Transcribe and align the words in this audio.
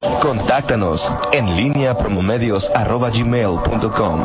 Contáctanos 0.00 1.00
en 1.32 1.56
línea 1.56 1.96
promomedios.com. 1.96 4.24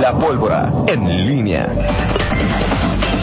La 0.00 0.12
pólvora 0.18 0.72
en 0.88 1.28
línea. 1.28 1.66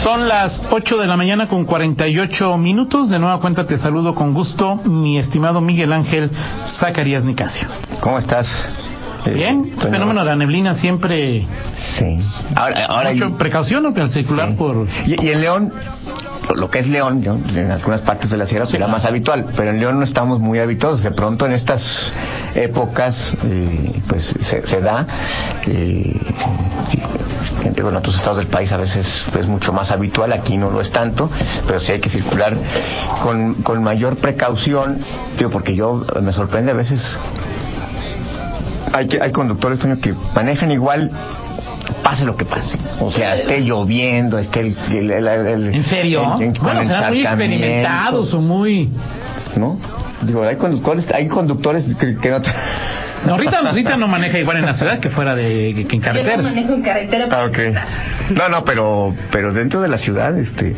Son 0.02 0.26
las 0.26 0.62
8 0.70 0.96
de 0.96 1.06
la 1.06 1.18
mañana 1.18 1.46
con 1.46 1.66
48 1.66 2.56
minutos. 2.56 3.10
De 3.10 3.18
nueva 3.18 3.38
cuenta 3.40 3.66
te 3.66 3.76
saludo 3.76 4.14
con 4.14 4.32
gusto, 4.32 4.76
mi 4.76 5.18
estimado 5.18 5.60
Miguel 5.60 5.92
Ángel 5.92 6.30
Zacarías 6.64 7.22
Nicasio. 7.22 7.68
¿Cómo 8.00 8.18
estás? 8.18 8.46
Bien, 9.24 9.72
el 9.76 9.88
fenómeno 9.90 10.20
de 10.20 10.26
la 10.26 10.36
neblina 10.36 10.74
siempre. 10.74 11.46
Sí. 11.98 12.18
Ahora, 12.56 12.86
ahora 12.86 13.12
Mucho 13.12 13.26
y- 13.28 13.32
precaución 13.32 13.82
¿no? 13.82 13.88
al 14.02 14.10
circular 14.10 14.48
Sí. 14.50 14.54
por. 14.54 14.86
Y, 15.06 15.24
y 15.24 15.28
en 15.30 15.40
León, 15.40 15.72
lo 16.54 16.70
que 16.70 16.78
es 16.80 16.86
León, 16.86 17.22
yo- 17.22 17.36
en 17.54 17.70
algunas 17.70 18.00
partes 18.00 18.30
de 18.30 18.36
la 18.36 18.46
sierra 18.46 18.66
será 18.66 18.86
más 18.88 19.04
habitual, 19.04 19.46
pero 19.56 19.70
en 19.70 19.78
León 19.80 19.98
no 19.98 20.04
estamos 20.04 20.40
muy 20.40 20.58
habituados. 20.58 21.02
De 21.02 21.10
pronto 21.10 21.44
en 21.46 21.52
estas 21.52 21.82
épocas, 22.54 23.34
eh, 23.44 23.92
pues 24.08 24.34
se, 24.40 24.66
se 24.66 24.80
da. 24.80 25.06
eh, 25.66 26.18
en 27.62 27.96
otros 27.96 28.14
estados 28.16 28.38
del 28.38 28.46
país 28.48 28.70
a 28.72 28.76
veces 28.76 29.24
es 29.38 29.46
mucho 29.46 29.72
más 29.72 29.90
habitual, 29.90 30.32
aquí 30.32 30.56
no 30.56 30.70
lo 30.70 30.80
es 30.80 30.90
tanto, 30.92 31.30
pero 31.66 31.80
sí 31.80 31.92
hay 31.92 32.00
que 32.00 32.08
circular 32.08 32.56
con, 33.22 33.54
con 33.62 33.82
mayor 33.82 34.16
precaución, 34.16 34.98
digo, 35.38 35.50
porque 35.50 35.74
yo 35.74 36.04
me 36.22 36.32
sorprende 36.32 36.72
a 36.72 36.74
veces 36.74 37.00
hay, 38.92 39.06
que, 39.08 39.20
hay 39.20 39.32
conductores 39.32 39.78
Toño, 39.78 39.98
que 40.00 40.14
manejan 40.34 40.70
igual 40.70 41.10
pase 42.04 42.24
lo 42.24 42.36
que 42.36 42.44
pase. 42.44 42.78
O 43.00 43.10
sea, 43.10 43.34
esté 43.36 43.60
lloviendo, 43.60 44.38
esté 44.38 44.60
el... 44.60 44.76
el- 44.90 45.10
el- 45.10 45.26
el- 45.46 45.74
¿En 45.74 45.84
serio? 45.84 46.36
el- 46.38 46.46
el- 46.48 46.52
con 46.58 46.64
bueno, 46.64 46.84
serán 46.84 47.12
muy 47.12 47.22
experimentados 47.22 48.34
o 48.34 48.40
muy. 48.40 48.90
¿No? 49.56 49.78
Digo, 50.22 50.42
hay 50.44 50.56
conductores, 50.56 51.06
hay 51.12 51.28
conductores 51.28 51.84
que, 51.98 52.16
que 52.16 52.30
no... 52.30 52.40
No, 53.26 53.32
ahorita, 53.32 53.58
ahorita 53.58 53.98
no 53.98 54.08
maneja 54.08 54.38
igual 54.38 54.56
en 54.56 54.64
la 54.64 54.72
ciudad 54.72 54.98
que 54.98 55.10
fuera 55.10 55.34
de 55.34 55.74
que, 55.76 55.86
que 55.86 55.96
en 55.96 56.00
Yo 56.02 56.08
no 56.08 56.14
carretera. 56.14 56.42
manejo 56.42 56.72
en 56.72 56.80
carretera. 56.82 57.26
Ah, 57.30 57.44
ok. 57.44 57.58
No, 58.30 58.48
no, 58.48 58.64
pero, 58.64 59.14
pero 59.30 59.52
dentro 59.52 59.82
de 59.82 59.88
la 59.88 59.98
ciudad, 59.98 60.38
este... 60.38 60.74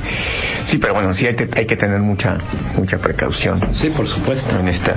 Sí, 0.67 0.79
pero 0.79 0.93
bueno, 0.93 1.15
sí 1.15 1.25
hay 1.25 1.37
que, 1.37 1.49
hay 1.57 1.67
que 1.67 1.77
tener 1.77 2.01
mucha, 2.01 2.39
mucha 2.77 2.99
precaución 2.99 3.61
Sí, 3.75 3.91
por 3.91 4.09
supuesto, 4.09 4.59
en 4.59 4.67
esta, 4.67 4.95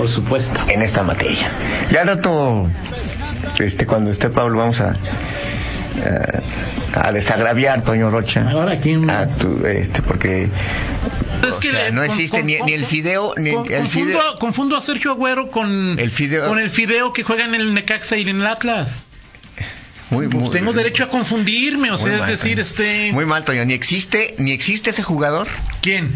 por 0.00 0.10
supuesto. 0.10 0.60
en 0.68 0.82
esta 0.82 1.02
materia. 1.02 1.88
Ya 1.92 2.02
al 2.02 2.08
rato, 2.08 2.68
este, 3.58 3.86
cuando 3.86 4.10
esté 4.10 4.28
Pablo, 4.30 4.58
vamos 4.58 4.80
a, 4.80 4.96
a, 6.94 7.08
a 7.08 7.12
desagraviar, 7.12 7.82
Toño 7.84 8.10
Rocha. 8.10 8.48
Ahora 8.50 8.72
aquí 8.74 8.94
un- 8.94 9.10
a 9.10 9.36
tu, 9.36 9.64
este, 9.66 10.02
porque 10.02 10.48
Es 11.42 11.58
O 11.58 11.62
sea, 11.62 11.84
le- 11.86 11.92
no 11.92 12.02
existe 12.02 12.42
ni- 12.42 12.58
ni 12.60 12.72
el 12.74 12.84
fideo, 12.84 13.32
ni 13.38 13.50
el- 13.50 13.56
con- 13.56 13.72
el 13.72 13.78
confundo, 13.80 14.18
fideo- 14.18 14.38
confundo 14.38 14.76
a 14.76 14.80
Sergio 14.82 15.12
Agüero 15.12 15.50
con 15.50 15.98
El 15.98 16.10
fideo- 16.10 16.48
con 16.48 16.58
el 16.58 16.68
fideo 16.68 17.12
que 17.14 17.22
juega 17.22 17.44
en 17.46 17.54
el 17.54 17.72
Necaxa 17.72 18.16
y 18.18 18.28
en 18.28 18.40
el 18.40 18.46
Atlas. 18.46 19.06
Muy, 20.10 20.26
Pues 20.28 20.42
muy- 20.44 20.50
tengo 20.52 20.72
derecho 20.72 21.04
a 21.04 21.08
confundirme, 21.08 21.90
o 21.92 21.96
sea, 21.98 22.12
es 22.12 22.20
mal, 22.20 22.28
decir, 22.28 22.52
Toño. 22.56 22.62
este 22.62 23.12
Muy 23.12 23.24
mal, 23.26 23.44
Toño. 23.44 23.64
Ni 23.64 23.72
existe, 23.74 24.34
ni 24.38 24.50
existe 24.52 24.90
ese 24.90 25.02
jugador. 25.02 25.46
¿quién? 25.82 26.14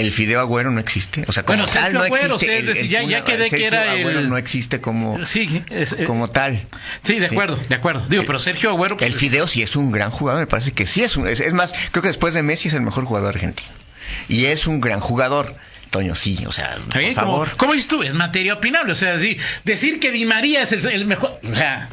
El 0.00 0.12
Fideo 0.12 0.40
Agüero 0.40 0.70
no 0.70 0.80
existe. 0.80 1.24
O 1.28 1.32
sea, 1.32 1.44
como 1.44 1.58
Bueno, 1.58 1.72
tal 1.72 1.92
no 1.92 2.02
Agüero, 2.02 2.34
existe. 2.36 2.58
o 2.58 2.62
sea, 2.62 2.72
El- 2.72 2.78
el 2.78 2.88
ya- 2.88 3.02
Kun- 3.02 3.08
ya 3.10 3.24
quedé 3.24 3.44
que 3.44 3.50
Sergio 3.50 3.66
era 3.66 3.82
Agüero 3.92 4.18
el- 4.20 4.28
no 4.28 4.36
existe 4.38 4.80
como, 4.80 5.24
Sí, 5.24 5.62
es- 5.70 5.92
eh, 5.92 6.04
como 6.04 6.28
tal. 6.30 6.60
sí, 7.02 7.18
de 7.18 7.28
Sí. 7.28 7.34
acuerdo, 7.34 7.56
de 7.68 7.74
acuerdo. 7.74 8.06
Digo, 8.08 8.24
pero 8.26 8.38
Sergio 8.38 8.70
Agüero 8.70 8.96
pues, 8.96 9.10
El 9.10 9.16
Fideo 9.16 9.46
sí 9.46 9.62
es 9.62 9.76
un 9.76 9.90
gran 9.92 10.10
jugador, 10.10 10.40
me 10.40 10.46
parece 10.46 10.72
que 10.72 10.86
sí 10.86 11.02
es 11.02 11.16
un... 11.16 11.26
Es, 11.28 11.40
es 11.40 11.52
más, 11.52 11.72
creo 11.90 12.02
que 12.02 12.08
después 12.08 12.34
de 12.34 12.42
Messi 12.42 12.68
es 12.68 12.74
el 12.74 12.82
mejor 12.82 13.04
jugador 13.04 13.34
argentino. 13.34 13.68
Y 14.28 14.46
es 14.46 14.66
un 14.66 14.80
gran 14.80 15.00
jugador. 15.00 15.54
Toño, 15.90 16.14
sí, 16.14 16.42
o 16.46 16.52
sea, 16.52 16.78
¿está 16.94 17.20
por 17.20 17.30
favor. 17.30 17.50
Como 17.58 17.74
dices 17.74 17.86
tú, 17.88 18.02
es 18.02 18.14
materia 18.14 18.54
opinable, 18.54 18.92
o 18.94 18.96
sea, 18.96 19.20
sí, 19.20 19.36
decir 19.64 20.00
que 20.00 20.10
Di 20.10 20.24
María 20.24 20.62
es 20.62 20.72
el, 20.72 20.86
el 20.86 21.04
mejor, 21.04 21.38
o 21.50 21.54
sea, 21.54 21.90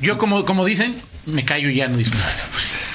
yo 0.00 0.18
como 0.18 0.44
como 0.44 0.64
dicen, 0.64 0.96
me 1.26 1.44
callo 1.44 1.68
y 1.70 1.76
ya 1.76 1.86
no 1.86 1.98
discuto. 1.98 2.18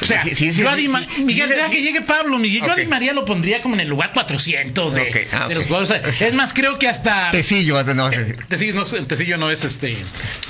O 0.01 0.05
sea, 0.05 0.21
Sí, 0.23 0.35
sí, 0.35 0.53
sí, 0.53 0.61
yo 0.61 0.69
a 0.69 0.75
sí, 0.75 0.81
Di 0.81 0.87
Ma- 0.89 0.99
sí, 1.01 1.07
sí, 1.15 1.23
Miguel, 1.23 1.49
sí, 1.49 1.55
deja 1.55 1.67
sí. 1.67 1.71
que 1.75 1.81
llegue 1.81 2.01
Pablo, 2.01 2.37
Miguel, 2.37 2.61
yo 2.61 2.69
a 2.69 2.73
Ok. 2.73 2.79
Di 2.79 2.85
María 2.85 3.13
lo 3.13 3.25
pondría 3.25 3.61
como 3.61 3.73
en 3.75 3.81
el 3.81 3.87
lugar 3.89 4.13
400 4.13 4.93
de, 4.93 5.01
Ok, 5.01 5.17
ah, 5.33 5.47
de 5.47 5.55
los 5.55 5.65
jugadores. 5.65 6.05
O 6.07 6.13
sea, 6.13 6.27
es 6.27 6.33
más, 6.35 6.53
creo 6.53 6.77
que 6.77 6.87
hasta... 6.87 7.31
Tecillo, 7.31 7.83
no, 7.95 8.09
Te- 8.09 8.33
Tecillo 8.33 8.73
no, 8.75 8.83
es- 8.83 9.07
Tecillo 9.07 9.37
no 9.37 9.49
es 9.49 9.63
este. 9.63 9.97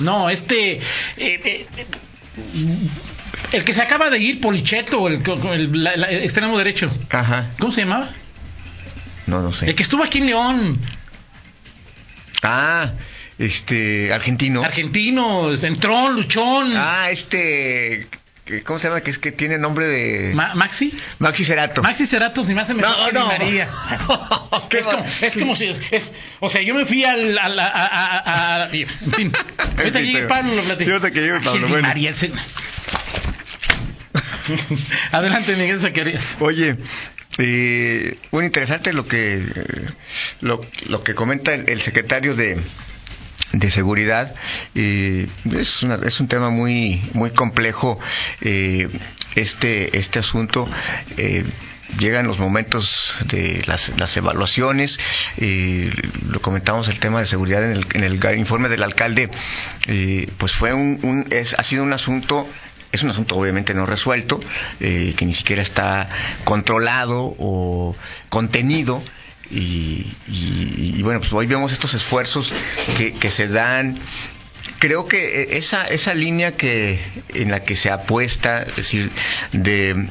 No, 0.00 0.28
este. 0.30 0.72
eh, 0.76 0.80
eh, 1.16 1.66
eh, 1.76 1.86
el 3.52 3.64
que 3.64 3.72
se 3.72 3.82
acaba 3.82 4.10
de 4.10 4.18
ir, 4.18 4.40
Policheto, 4.40 5.08
el, 5.08 5.22
el- 5.52 5.82
la- 5.84 5.96
la- 5.96 6.10
extremo 6.12 6.58
derecho. 6.58 6.90
Ajá, 7.10 7.50
¿Cómo 7.58 7.72
se 7.72 7.82
llamaba? 7.82 8.10
no, 9.26 9.40
no 9.42 9.48
El 9.48 9.54
sé. 9.54 9.74
que 9.74 9.82
estuvo 9.82 10.04
aquí 10.04 10.18
en 10.18 10.26
León, 10.26 10.78
Ah, 12.42 12.92
este, 13.38 14.12
argentino. 14.12 14.62
argentino, 14.62 15.52
entró, 15.54 16.10
luchón. 16.10 16.72
Ah, 16.76 17.08
este, 17.10 18.06
¿cómo 18.64 18.78
se 18.78 18.88
llama? 18.88 19.00
Que 19.00 19.10
es 19.10 19.18
que 19.18 19.32
tiene 19.32 19.58
nombre 19.58 19.86
de... 19.86 20.32
Ma- 20.34 20.54
Maxi. 20.54 20.92
Maxi 21.18 21.44
Cerato. 21.44 21.82
Maxi 21.82 22.04
más 22.54 22.66
se 22.66 22.74
me 22.74 22.82
No, 22.82 22.92
fue 22.94 23.06
que 23.08 23.12
no. 23.12 23.22
Di 23.24 23.28
María. 23.38 23.68
Es, 24.70 24.84
como, 24.86 25.04
es 25.22 25.36
como 25.36 25.56
si 25.56 25.66
es, 25.68 25.80
es- 25.90 26.14
o 26.40 26.48
sea 26.50 26.60
yo 26.62 26.74
me 26.74 26.84
fui 26.84 27.04
al 27.04 27.38
a, 27.38 27.44
a, 27.46 27.86
a, 27.86 28.64
a- 28.64 28.70
en 28.72 28.86
fin 29.12 29.32
ahorita 29.78 30.00
llegue 30.00 30.22
Pablo 30.26 30.54
lo 30.54 30.62
platico 30.62 30.84
Sí, 30.84 30.90
ahorita 30.92 31.10
que 31.10 31.20
llegue 31.20 31.40
Pablo, 31.40 31.68
bueno. 31.68 31.86
María, 31.88 32.10
el 32.10 32.16
adelante 35.12 35.54
Miguel 35.56 35.78
Zacarías 35.80 36.36
Oye, 36.40 36.76
eh, 37.38 38.18
muy 38.30 38.44
interesante 38.44 38.92
lo 38.92 39.06
que 39.06 39.42
lo, 40.40 40.60
lo 40.88 41.02
que 41.02 41.14
comenta 41.14 41.54
el, 41.54 41.68
el 41.70 41.80
secretario 41.80 42.34
de 42.34 42.58
de 43.52 43.70
seguridad 43.70 44.34
eh, 44.74 45.26
es, 45.56 45.82
una- 45.82 45.98
es 46.06 46.20
un 46.20 46.28
tema 46.28 46.50
muy 46.50 47.00
muy 47.14 47.30
complejo 47.30 47.98
eh, 48.40 48.88
este 49.36 49.98
este 49.98 50.18
asunto 50.18 50.68
eh, 51.16 51.44
llegan 51.98 52.26
los 52.26 52.38
momentos 52.38 53.14
de 53.26 53.62
las, 53.66 53.96
las 53.98 54.14
evaluaciones 54.18 54.98
lo 56.28 56.40
comentamos 56.42 56.88
el 56.88 56.98
tema 57.00 57.20
de 57.20 57.26
seguridad 57.26 57.64
en 57.64 57.72
el, 57.78 57.86
en 57.94 58.04
el 58.04 58.38
informe 58.38 58.68
del 58.68 58.82
alcalde 58.82 59.30
pues 60.36 60.52
fue 60.52 60.74
un, 60.74 61.00
un- 61.02 61.24
es, 61.30 61.54
ha 61.54 61.62
sido 61.62 61.82
un 61.84 61.92
asunto 61.94 62.46
es 62.92 63.02
un 63.02 63.10
asunto 63.10 63.36
obviamente 63.36 63.74
no 63.74 63.84
resuelto, 63.84 64.40
eh, 64.80 65.12
que 65.14 65.26
ni 65.26 65.34
siquiera 65.34 65.60
está 65.60 66.08
controlado 66.44 67.34
o 67.38 67.94
contenido. 68.30 69.02
Y, 69.50 70.06
y- 70.28 70.94
y 70.98 71.02
bueno, 71.02 71.20
pues 71.20 71.32
hoy 71.32 71.46
vemos 71.46 71.72
estos 71.72 71.94
esfuerzos 71.94 72.52
que, 72.96 73.12
que 73.14 73.30
se 73.30 73.48
dan. 73.48 73.98
Creo 74.78 75.08
que 75.08 75.42
eh, 75.42 75.56
esa, 75.58 75.86
esa 75.86 76.14
línea 76.14 76.56
que 76.56 77.00
en 77.34 77.50
la 77.50 77.64
que 77.64 77.74
se 77.76 77.90
apuesta, 77.90 78.62
es 78.62 78.76
decir, 78.76 79.10
de, 79.52 80.08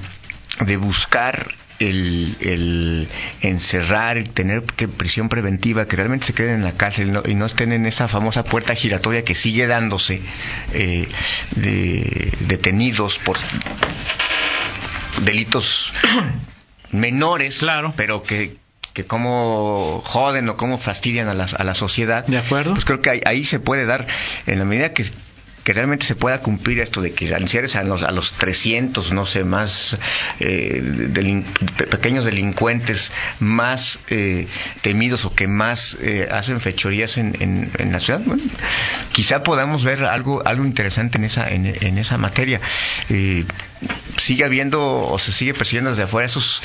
de 0.66 0.78
buscar 0.78 1.54
el, 1.80 2.36
el 2.42 3.08
encerrar, 3.42 4.18
el 4.18 4.30
tener 4.32 4.64
que 4.64 4.88
prisión 4.88 5.30
preventiva, 5.30 5.88
que 5.88 5.96
realmente 5.96 6.26
se 6.26 6.34
queden 6.34 6.56
en 6.56 6.64
la 6.64 6.74
cárcel 6.74 7.12
¿no? 7.14 7.22
y 7.24 7.36
no 7.36 7.46
estén 7.46 7.72
en 7.72 7.86
esa 7.86 8.08
famosa 8.08 8.44
puerta 8.44 8.74
giratoria 8.74 9.24
que 9.24 9.36
sigue 9.36 9.68
dándose 9.68 10.20
eh, 10.74 11.08
de 11.56 12.34
detenidos 12.40 13.20
por 13.20 13.38
delitos 15.24 15.92
menores, 16.92 17.60
Claro. 17.60 17.94
pero 17.96 18.24
que 18.24 18.56
que 18.98 19.06
cómo 19.06 20.02
joden 20.04 20.50
o 20.50 20.58
cómo 20.58 20.80
fastidian 20.80 21.28
a 21.28 21.36
la, 21.36 21.44
a 21.44 21.64
la 21.64 21.76
sociedad. 21.76 22.26
De 22.26 22.40
acuerdo. 22.40 22.74
Pues 22.74 22.84
creo 22.84 23.00
que 23.00 23.12
ahí, 23.12 23.22
ahí 23.26 23.46
se 23.46 23.60
puede 23.60 23.86
dar, 23.86 24.08
en 24.48 24.58
la 24.58 24.66
medida 24.66 24.92
que, 24.92 25.06
que 25.68 25.74
realmente 25.74 26.06
se 26.06 26.16
pueda 26.16 26.40
cumplir 26.42 26.80
esto 26.80 27.02
de 27.02 27.12
que 27.12 27.28
encierres 27.28 27.76
a 27.76 27.84
los, 27.84 28.02
a 28.02 28.12
los 28.12 28.32
300, 28.36 29.12
no 29.12 29.26
sé, 29.26 29.44
más 29.44 29.98
eh, 30.40 30.82
pequeños 31.92 32.24
delincuentes 32.24 33.12
más 33.42 34.00
eh, 34.08 34.48
temidos 34.82 35.26
o 35.26 35.36
que 35.36 35.50
más 35.50 35.98
eh, 36.00 36.30
hacen 36.32 36.62
fechorías 36.62 37.18
en, 37.18 37.36
en, 37.78 37.92
la 37.92 38.00
ciudad, 38.00 38.22
quizá 39.12 39.44
podamos 39.44 39.84
ver 39.84 40.06
algo 40.06 40.42
algo 40.48 40.64
interesante 40.64 41.18
en 41.18 41.26
esa 41.26 41.50
en, 41.50 41.66
en 41.66 41.98
esa 41.98 42.18
materia. 42.18 42.62
Eh, 43.10 43.44
sigue 44.16 44.46
habiendo 44.46 44.82
o 45.12 45.20
se 45.20 45.34
sigue 45.34 45.54
persiguiendo 45.54 45.90
desde 45.90 46.04
afuera 46.04 46.28
esos 46.28 46.62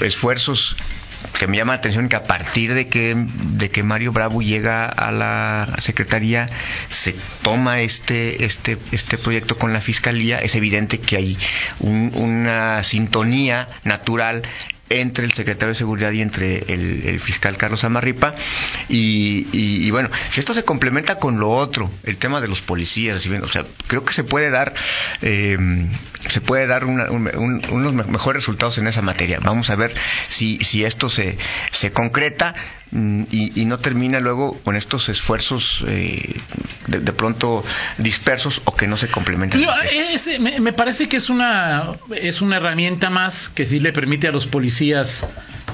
esfuerzos 0.00 0.74
que 1.38 1.46
me 1.46 1.56
llama 1.56 1.72
la 1.72 1.78
atención 1.78 2.08
que 2.08 2.16
a 2.16 2.24
partir 2.24 2.74
de 2.74 2.88
que 2.88 3.14
de 3.16 3.70
que 3.70 3.82
Mario 3.82 4.12
Bravo 4.12 4.42
llega 4.42 4.86
a 4.86 5.12
la 5.12 5.68
secretaría 5.78 6.48
se 6.90 7.14
toma 7.42 7.80
este 7.80 8.44
este 8.44 8.78
este 8.92 9.18
proyecto 9.18 9.56
con 9.58 9.72
la 9.72 9.80
fiscalía 9.80 10.38
es 10.38 10.54
evidente 10.54 10.98
que 11.00 11.16
hay 11.16 11.38
un- 11.80 12.12
una 12.14 12.82
sintonía 12.84 13.68
natural 13.84 14.42
entre 14.90 15.24
el 15.24 15.32
secretario 15.32 15.72
de 15.74 15.78
Seguridad 15.78 16.12
y 16.12 16.20
entre 16.22 16.58
el, 16.72 17.20
fiscal 17.20 17.56
Carlos 17.56 17.84
Amarripa. 17.84 18.34
Y, 18.88 19.90
bueno, 19.90 20.10
si 20.28 20.40
esto 20.40 20.54
se 20.54 20.64
complementa 20.64 21.18
con 21.18 21.38
lo 21.40 21.50
otro, 21.50 21.90
el 22.04 22.16
tema 22.16 22.40
de 22.40 22.48
los 22.48 22.60
policías, 22.62 23.22
si 23.22 23.30
o 23.32 23.48
sea, 23.48 23.64
creo 23.86 24.04
que 24.04 24.12
se 24.12 24.24
puede 24.24 24.50
dar, 24.50 24.74
eh, 25.22 25.58
se 26.28 26.40
puede 26.40 26.66
dar 26.66 26.84
una- 26.84 27.10
un- 27.10 27.30
un- 27.36 27.62
unos 27.70 27.92
me- 27.94 28.04
mejores 28.04 28.42
resultados 28.42 28.78
en 28.78 28.86
esa 28.86 29.02
materia. 29.02 29.38
Vamos 29.42 29.70
a 29.70 29.76
ver 29.76 29.94
si, 30.28 30.58
si 30.58 30.84
esto 30.84 31.10
se, 31.10 31.36
se 31.70 31.90
concreta 31.90 32.54
mm, 32.90 33.24
y, 33.30 33.64
no 33.66 33.78
termina 33.80 34.18
luego 34.18 34.58
con 34.64 34.74
estos 34.76 35.10
esfuerzos 35.10 35.84
eh, 35.86 36.40
de, 36.86 37.00
de 37.00 37.12
pronto 37.12 37.62
dispersos 37.98 38.62
o 38.64 38.74
que 38.74 38.86
no 38.86 38.96
se 38.96 39.08
complementan. 39.08 39.60
Me 40.60 40.72
parece 40.72 41.06
que 41.08 41.18
es 41.18 41.28
una 41.28 41.96
es 42.16 42.40
una 42.40 42.56
herramienta 42.56 43.10
más 43.10 43.50
que 43.50 43.66
sí 43.66 43.78
le 43.78 43.92
permite 43.92 44.26
a 44.28 44.32
los 44.32 44.46
policías 44.46 44.77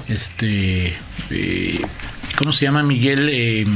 este 0.09 0.95
eh, 1.31 1.81
cómo 2.37 2.53
se 2.53 2.65
llama 2.65 2.83
Miguel 2.83 3.29
Eh, 3.31 3.67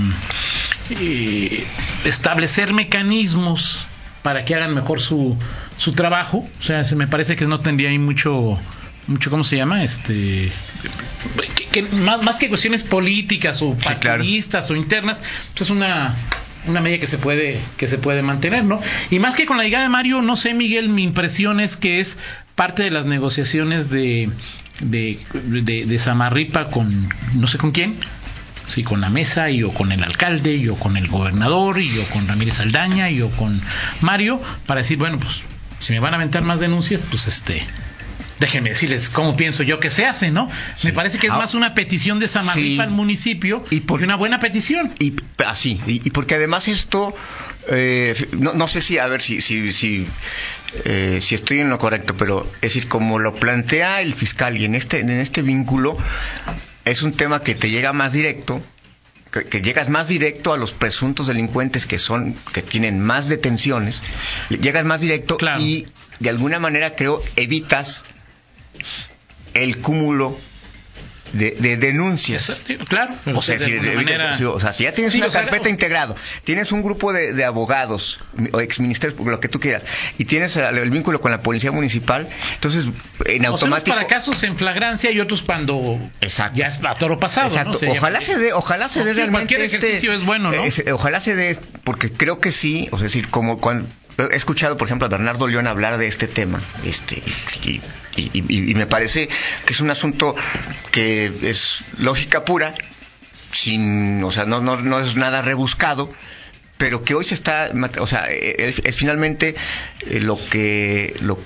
eh, 0.90 1.66
establecer 2.04 2.72
mecanismos 2.72 3.80
para 4.22 4.44
que 4.44 4.54
hagan 4.54 4.74
mejor 4.74 5.00
su 5.00 5.36
su 5.76 5.92
trabajo. 5.92 6.48
O 6.58 6.62
sea 6.62 6.84
se 6.84 6.96
me 6.96 7.06
parece 7.06 7.36
que 7.36 7.46
no 7.46 7.60
tendría 7.60 7.90
ahí 7.90 7.98
mucho 7.98 8.58
mucho 9.06 9.30
cómo 9.30 9.42
se 9.42 9.56
llama 9.56 9.84
este 9.84 10.50
que, 11.54 11.64
que 11.66 11.82
más, 11.82 12.22
más 12.22 12.38
que 12.38 12.48
cuestiones 12.48 12.82
políticas 12.82 13.62
o 13.62 13.74
claro. 13.74 14.00
partidistas 14.00 14.70
o 14.70 14.76
internas 14.76 15.22
pues 15.52 15.62
es 15.62 15.70
una 15.70 16.14
una 16.66 16.82
medida 16.82 17.00
que 17.00 17.06
se 17.06 17.16
puede 17.16 17.58
que 17.78 17.86
se 17.86 17.96
puede 17.96 18.20
mantener 18.22 18.64
no 18.64 18.80
y 19.10 19.18
más 19.18 19.34
que 19.34 19.46
con 19.46 19.56
la 19.56 19.64
llegada 19.64 19.84
de 19.84 19.88
Mario 19.88 20.20
no 20.20 20.36
sé 20.36 20.52
Miguel 20.52 20.90
mi 20.90 21.04
impresión 21.04 21.60
es 21.60 21.76
que 21.76 22.00
es 22.00 22.18
parte 22.54 22.82
de 22.82 22.90
las 22.90 23.06
negociaciones 23.06 23.88
de 23.88 24.30
de, 24.80 25.18
de, 25.32 25.86
de 25.86 25.98
Samarripa 25.98 26.68
con 26.68 27.08
no 27.34 27.46
sé 27.46 27.58
con 27.58 27.72
quién 27.72 27.96
sí 28.66 28.82
con 28.84 29.00
la 29.00 29.08
mesa 29.08 29.50
y 29.50 29.62
o 29.62 29.72
con 29.72 29.92
el 29.92 30.04
alcalde 30.04 30.54
y 30.56 30.68
o 30.68 30.76
con 30.76 30.96
el 30.96 31.08
gobernador 31.08 31.80
y 31.80 31.98
o 31.98 32.04
con 32.10 32.28
Ramírez 32.28 32.60
Aldaña 32.60 33.10
y 33.10 33.22
o 33.22 33.30
con 33.30 33.60
Mario 34.00 34.40
para 34.66 34.80
decir 34.80 34.98
bueno 34.98 35.18
pues 35.18 35.42
si 35.80 35.92
me 35.92 36.00
van 36.00 36.12
a 36.12 36.16
aventar 36.16 36.42
más 36.42 36.60
denuncias 36.60 37.04
pues 37.08 37.26
este 37.26 37.64
déjenme 38.40 38.70
decirles 38.70 39.08
cómo 39.08 39.36
pienso 39.36 39.62
yo 39.62 39.80
que 39.80 39.90
se 39.90 40.04
hace, 40.06 40.30
¿no? 40.30 40.50
Me 40.84 40.92
parece 40.92 41.18
que 41.18 41.26
es 41.28 41.32
Ah, 41.32 41.38
más 41.38 41.54
una 41.54 41.74
petición 41.74 42.18
de 42.18 42.28
Samarripa 42.28 42.82
sí. 42.84 42.88
al 42.88 42.90
municipio 42.90 43.64
Y 43.70 43.80
por- 43.80 43.98
que 43.98 44.04
una 44.04 44.16
buena 44.16 44.40
petición. 44.40 44.92
Y 44.98 45.14
así, 45.46 45.80
y, 45.86 46.06
y 46.06 46.10
porque 46.10 46.34
además 46.36 46.68
esto, 46.68 47.14
eh, 47.68 48.14
no, 48.32 48.52
no 48.54 48.68
sé 48.68 48.80
si, 48.80 48.98
a 48.98 49.06
ver 49.06 49.22
si, 49.22 49.40
si, 49.40 49.72
si, 49.72 50.06
eh, 50.84 51.18
si 51.22 51.34
estoy 51.34 51.60
en 51.60 51.70
lo 51.70 51.78
correcto, 51.78 52.14
pero 52.16 52.46
es 52.56 52.60
decir, 52.74 52.86
como 52.88 53.18
lo 53.18 53.34
plantea 53.34 54.00
el 54.02 54.14
fiscal 54.14 54.56
y 54.56 54.64
en 54.64 54.74
este, 54.74 55.00
en 55.00 55.10
este 55.10 55.42
vínculo, 55.42 55.96
es 56.84 57.02
un 57.02 57.12
tema 57.12 57.42
que 57.42 57.54
te 57.54 57.70
llega 57.70 57.92
más 57.92 58.12
directo, 58.14 58.62
que, 59.32 59.44
que 59.44 59.60
llegas 59.62 59.88
más 59.88 60.08
directo 60.08 60.52
a 60.52 60.56
los 60.56 60.72
presuntos 60.72 61.26
delincuentes 61.26 61.86
que 61.86 61.98
son, 61.98 62.34
que 62.52 62.62
tienen 62.62 63.00
más 63.00 63.28
detenciones, 63.28 64.02
llegas 64.48 64.84
más 64.84 65.00
directo 65.00 65.36
Claro. 65.36 65.60
y 65.60 65.86
de 66.20 66.30
alguna 66.30 66.58
manera 66.58 66.94
creo 66.96 67.22
evitas 67.36 68.02
el 69.54 69.78
cúmulo 69.78 70.36
de, 71.38 71.50
de 71.52 71.76
denuncias. 71.76 72.52
Claro. 72.88 73.14
O 73.34 73.42
sea, 73.42 73.58
si, 73.58 73.72
alguna 73.72 73.88
de- 73.90 73.96
manera- 73.96 74.36
si- 74.36 74.44
o 74.44 74.60
sea, 74.60 74.72
si 74.72 74.84
ya 74.84 74.92
tienes 74.92 75.12
Sí, 75.12 75.18
una 75.20 75.30
sea, 75.30 75.42
carpeta 75.42 75.68
integrado, 75.68 76.14
tienes 76.44 76.72
un 76.72 76.82
grupo 76.82 77.12
de, 77.12 77.32
de 77.32 77.44
abogados 77.44 78.20
o 78.52 78.60
exministerios, 78.60 79.18
lo 79.24 79.40
que 79.40 79.48
tú 79.48 79.60
quieras, 79.60 79.84
y 80.18 80.24
tienes 80.24 80.56
el, 80.56 80.76
el 80.78 80.90
vínculo 80.90 81.20
con 81.20 81.30
la 81.30 81.42
policía 81.42 81.72
municipal, 81.72 82.28
entonces 82.54 82.86
en 83.26 83.46
automático. 83.46 83.94
para 83.96 84.06
casos 84.06 84.42
en 84.42 84.56
flagrancia 84.56 85.10
y 85.10 85.20
otros 85.20 85.42
cuando 85.42 85.98
Exacto. 86.20 86.58
ya 86.58 86.66
es 86.66 86.80
a 86.84 86.94
toro 86.96 87.18
pasado. 87.18 87.48
Exacto. 87.48 87.72
¿no? 87.72 87.78
Sería- 87.78 87.98
ojalá 87.98 88.20
se 88.20 88.36
dé, 88.38 88.52
ojalá 88.52 88.88
se 88.88 89.04
dé 89.04 89.14
realmente 89.14 89.30
cualquier 89.56 89.60
este- 89.62 89.76
ejercicio 89.78 90.12
es 90.12 90.24
bueno, 90.24 90.50
¿no? 90.52 90.62
ojalá 90.94 91.20
se 91.20 91.34
dé, 91.34 91.58
porque 91.84 92.10
creo 92.12 92.40
que 92.40 92.52
sí, 92.52 92.88
o 92.92 92.98
sea, 92.98 93.06
es 93.06 93.12
decir, 93.12 93.28
como 93.28 93.58
cuando 93.58 93.88
he 94.18 94.36
escuchado, 94.36 94.76
por 94.76 94.88
ejemplo, 94.88 95.06
a 95.06 95.08
Bernardo 95.08 95.46
León 95.46 95.66
hablar 95.66 95.98
de 95.98 96.06
este 96.06 96.26
tema, 96.28 96.60
este, 96.84 97.22
y, 97.64 97.80
y- 98.16 98.30
y- 98.48 98.70
y 98.70 98.74
me 98.74 98.86
parece 98.86 99.28
que 99.64 99.72
es 99.72 99.80
un 99.80 99.90
asunto 99.90 100.34
que 100.90 101.32
es 101.42 101.80
lógica 101.98 102.44
pura, 102.44 102.74
sin, 103.52 104.22
o 104.24 104.32
sea, 104.32 104.44
no, 104.44 104.60
no, 104.60 104.76
no 104.76 105.00
es 105.00 105.16
nada 105.16 105.40
rebuscado, 105.42 106.12
pero 106.76 107.02
que 107.04 107.14
hoy 107.14 107.24
se 107.24 107.34
está, 107.34 107.70
o 107.98 108.06
sea, 108.06 108.26
es, 108.30 108.80
es 108.84 108.96
finalmente 108.96 109.54
eh, 110.06 110.20
lo 110.20 110.38
que, 110.50 111.16
lo, 111.20 111.38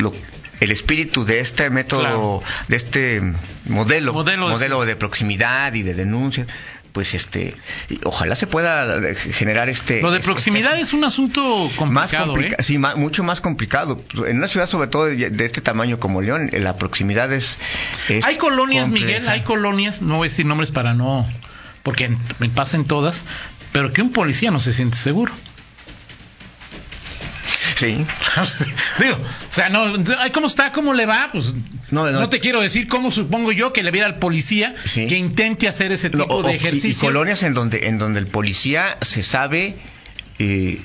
lo- 0.00 0.14
el 0.60 0.70
espíritu 0.72 1.24
de 1.24 1.40
este 1.40 1.70
método, 1.70 2.00
Claro. 2.00 2.42
de 2.68 2.76
este 2.76 3.22
modelo, 3.66 4.12
Modelo 4.12 4.48
modelo, 4.48 4.84
de- 4.84 4.96
proximidad 4.96 5.72
y 5.74 5.82
de 5.82 5.94
denuncia, 5.94 6.46
pues 6.92 7.14
este, 7.14 7.54
ojalá 8.04 8.34
se 8.36 8.46
pueda 8.48 8.96
eh, 8.98 9.14
generar 9.14 9.68
este. 9.70 10.02
Lo 10.02 10.10
de 10.10 10.18
este- 10.18 10.26
proximidad 10.26 10.78
es 10.78 10.92
un 10.92 11.04
asunto 11.04 11.40
más 11.64 12.10
complicado, 12.10 12.32
complica- 12.32 12.56
¿eh? 12.58 12.62
sí, 12.64 12.76
ma- 12.78 12.94
mucho 12.96 13.22
más 13.22 13.40
complicado. 13.40 14.02
En 14.26 14.36
una 14.38 14.48
ciudad, 14.48 14.66
sobre 14.66 14.88
todo 14.88 15.04
de, 15.06 15.30
de 15.30 15.44
este 15.46 15.60
tamaño 15.60 15.98
como 16.00 16.20
León, 16.20 16.50
eh, 16.52 16.60
la 16.60 16.76
proximidad 16.76 17.32
es. 17.32 17.56
es 18.08 18.24
Hay 18.26 18.36
colonias, 18.36 18.84
compleja. 18.84 19.06
Miguel, 19.06 19.28
hay 19.28 19.42
colonias, 19.42 20.02
no 20.02 20.16
voy 20.16 20.26
a 20.26 20.30
decir 20.30 20.44
nombres 20.46 20.72
para 20.72 20.92
no, 20.94 21.26
porque 21.84 22.10
me 22.40 22.48
pasen 22.50 22.84
todas, 22.84 23.24
pero 23.72 23.92
que 23.92 24.02
un 24.02 24.10
policía 24.12 24.50
no 24.50 24.60
se 24.60 24.72
siente 24.74 24.96
seguro. 24.98 25.32
Sí. 27.80 28.04
Digo, 29.00 29.14
o 29.14 29.52
sea, 29.52 29.68
no, 29.70 29.84
ay, 30.18 30.30
¿cómo 30.30 30.46
está? 30.46 30.72
¿Cómo 30.72 30.92
le 30.94 31.06
va? 31.06 31.30
Pues 31.32 31.54
No, 31.90 32.10
no, 32.10 32.20
no. 32.20 32.28
te 32.28 32.40
quiero 32.40 32.60
decir 32.60 32.88
cómo 32.88 33.10
supongo 33.10 33.52
yo 33.52 33.72
que 33.72 33.82
le 33.82 33.90
viera 33.90 34.06
al 34.06 34.18
policía 34.18 34.74
Sí. 34.84 35.06
que 35.06 35.16
intente 35.16 35.66
hacer 35.68 35.90
ese 35.92 36.10
tipo 36.10 36.24
o- 36.28 36.42
de 36.42 36.54
ejercicio. 36.54 37.08
Y, 37.08 37.12
colonias 37.12 37.42
en 37.42 37.54
donde, 37.54 37.88
en 37.88 37.98
donde 37.98 38.20
el 38.20 38.26
policía 38.26 38.98
se 39.02 39.22
sabe. 39.22 39.76
eh, 40.38 40.80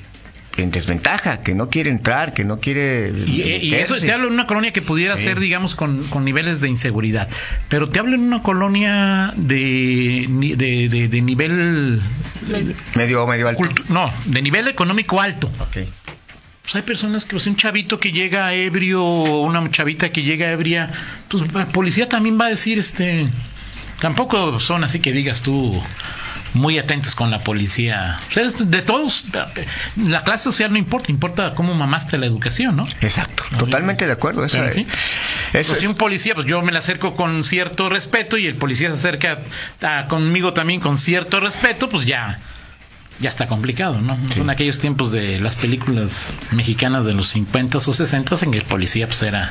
en 0.58 0.70
desventaja, 0.70 1.42
que 1.42 1.54
no 1.54 1.68
quiere 1.68 1.90
entrar, 1.90 2.32
que 2.32 2.42
no 2.46 2.60
quiere. 2.60 3.12
Y, 3.26 3.42
y 3.42 3.74
eso 3.74 3.94
te 4.00 4.10
hablo 4.10 4.28
en 4.28 4.32
una 4.32 4.46
colonia 4.46 4.72
que 4.72 4.80
pudiera 4.80 5.18
Sí. 5.18 5.24
ser, 5.24 5.38
digamos, 5.38 5.74
con, 5.74 6.02
con 6.04 6.24
niveles 6.24 6.62
de 6.62 6.68
inseguridad. 6.70 7.28
Pero 7.68 7.90
te 7.90 7.98
hablo 7.98 8.14
en 8.14 8.22
una 8.22 8.40
colonia 8.42 9.34
de, 9.36 10.24
de, 10.56 10.88
de- 10.88 11.08
de 11.08 11.20
nivel. 11.20 12.00
medio, 12.96 13.26
medio 13.26 13.48
alto. 13.48 13.64
no, 13.90 14.10
de 14.24 14.40
nivel 14.40 14.66
económico 14.68 15.20
alto. 15.20 15.50
Ok. 15.60 15.76
Pues 16.66 16.74
hay 16.74 16.82
personas 16.82 17.24
que, 17.24 17.38
sea, 17.38 17.50
un 17.52 17.56
chavito 17.56 18.00
que 18.00 18.10
llega 18.10 18.52
ebrio 18.52 19.04
o 19.04 19.42
una 19.42 19.70
chavita 19.70 20.10
que 20.10 20.22
llega 20.24 20.50
ebria, 20.50 20.90
pues 21.28 21.52
la 21.52 21.66
policía 21.66 22.08
también 22.08 22.40
va 22.40 22.46
a 22.46 22.48
decir, 22.48 22.76
este, 22.78 23.24
tampoco 24.00 24.58
son 24.58 24.82
así 24.82 24.98
que 24.98 25.12
digas 25.12 25.42
tú 25.42 25.80
muy 26.54 26.76
atentos 26.78 27.14
con 27.14 27.30
la 27.30 27.38
policía. 27.40 28.18
O 28.30 28.32
sea, 28.32 28.42
es 28.44 28.70
de 28.70 28.82
todos, 28.82 29.24
la 29.96 30.24
clase 30.24 30.44
social 30.44 30.72
no 30.72 30.78
importa, 30.78 31.12
importa 31.12 31.54
cómo 31.54 31.72
mamaste 31.74 32.18
la 32.18 32.26
educación, 32.26 32.76
¿no? 32.76 32.84
Exacto, 33.00 33.44
totalmente 33.58 34.06
de 34.06 34.12
acuerdo. 34.12 34.44
Eso, 34.44 34.56
Pero, 34.56 34.68
en 34.68 34.74
fin. 34.74 34.86
eso 35.52 35.70
Pues 35.70 35.78
si 35.80 35.86
un 35.86 35.94
policía, 35.94 36.34
pues 36.34 36.46
yo 36.48 36.62
me 36.62 36.72
le 36.72 36.78
acerco 36.78 37.14
con 37.14 37.44
cierto 37.44 37.88
respeto 37.90 38.38
y 38.38 38.46
el 38.48 38.54
policía 38.56 38.88
se 38.88 38.94
acerca 38.96 39.42
a- 39.82 40.06
conmigo 40.06 40.52
también 40.52 40.80
con 40.80 40.98
cierto 40.98 41.38
respeto, 41.40 41.88
pues 41.88 42.06
ya 42.06 42.38
ya 43.20 43.30
está 43.30 43.46
complicado, 43.46 44.00
¿no? 44.00 44.16
Sí. 44.28 44.38
Son 44.38 44.50
aquellos 44.50 44.78
tiempos 44.78 45.12
de 45.12 45.40
las 45.40 45.56
películas 45.56 46.32
mexicanas 46.50 47.06
de 47.06 47.14
los 47.14 47.28
50 47.28 47.78
o 47.78 47.80
60 47.80 48.34
en 48.42 48.50
que 48.50 48.58
el 48.58 48.64
policía 48.64 49.06
pues 49.06 49.22
era 49.22 49.50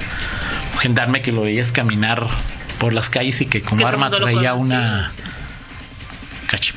un 0.73 0.79
gendarme 0.79 1.21
que 1.21 1.31
lo 1.31 1.41
veías 1.41 1.71
caminar 1.71 2.27
por 2.79 2.93
las 2.93 3.09
calles 3.09 3.41
y 3.41 3.45
que 3.45 3.61
como 3.61 3.79
Que 3.79 3.85
arma 3.85 4.11
traía 4.11 4.53
una 4.53 5.11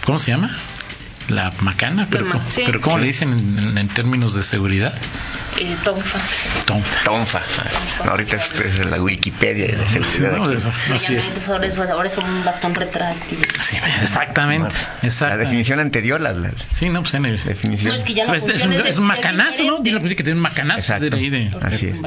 ¿cómo 0.04 0.18
se 0.18 0.30
llama? 0.30 0.50
La 1.28 1.52
macana, 1.60 2.06
pero, 2.10 2.24
ma- 2.24 2.32
¿cómo- 2.32 2.48
sí. 2.50 2.62
pero 2.64 2.80
¿cómo 2.80 2.96
Sí. 2.96 3.00
le 3.02 3.06
dicen 3.08 3.32
en, 3.32 3.58
en- 3.58 3.78
en 3.78 3.88
términos 3.88 4.34
de 4.34 4.42
seguridad? 4.42 4.94
Eh, 5.60 5.76
tonfa. 5.84 6.18
Tonta. 6.66 6.88
Tonfa. 7.04 7.40
No, 8.04 8.12
ahorita 8.12 8.36
es, 8.36 8.52
es 8.60 8.86
la 8.86 9.02
Wikipedia 9.02 9.66
de 9.76 9.88
seguridad 9.88 10.38
No, 10.38 10.50
eso, 10.50 10.72
así 10.94 11.16
es. 11.16 11.24
Obviamente, 11.26 11.50
Ahora 11.50 11.66
es, 11.66 11.78
ahora 11.78 12.08
es 12.08 12.16
un 12.18 12.44
bastón 12.44 12.74
retráctil. 12.74 13.38
Sí, 13.60 13.76
exactamente, 14.02 14.74
La 15.20 15.36
definición 15.36 15.80
anterior, 15.80 16.20
la, 16.20 16.32
la 16.32 16.50
Sí, 16.70 16.88
no, 16.88 17.02
pues 17.02 17.14
en 17.14 17.26
el- 17.26 17.42
definición. 17.42 17.90
No, 17.92 17.98
es 17.98 18.04
que 18.04 18.14
ya 18.14 18.24
la 18.24 18.30
Pues, 18.30 18.44
es, 18.44 18.64
un, 18.64 18.72
es 18.72 18.96
un 18.98 19.06
macanazo, 19.06 19.62
¿no? 19.64 19.78
diferente. 19.80 20.02
Dile 20.04 20.16
que 20.16 20.22
tiene 20.22 20.36
un 20.36 20.42
macanazo 20.42 20.80
Exacto. 20.80 21.10
de 21.10 21.16
ahí 21.16 21.28
de- 21.30 21.50
Así 21.62 21.86
es. 21.88 22.00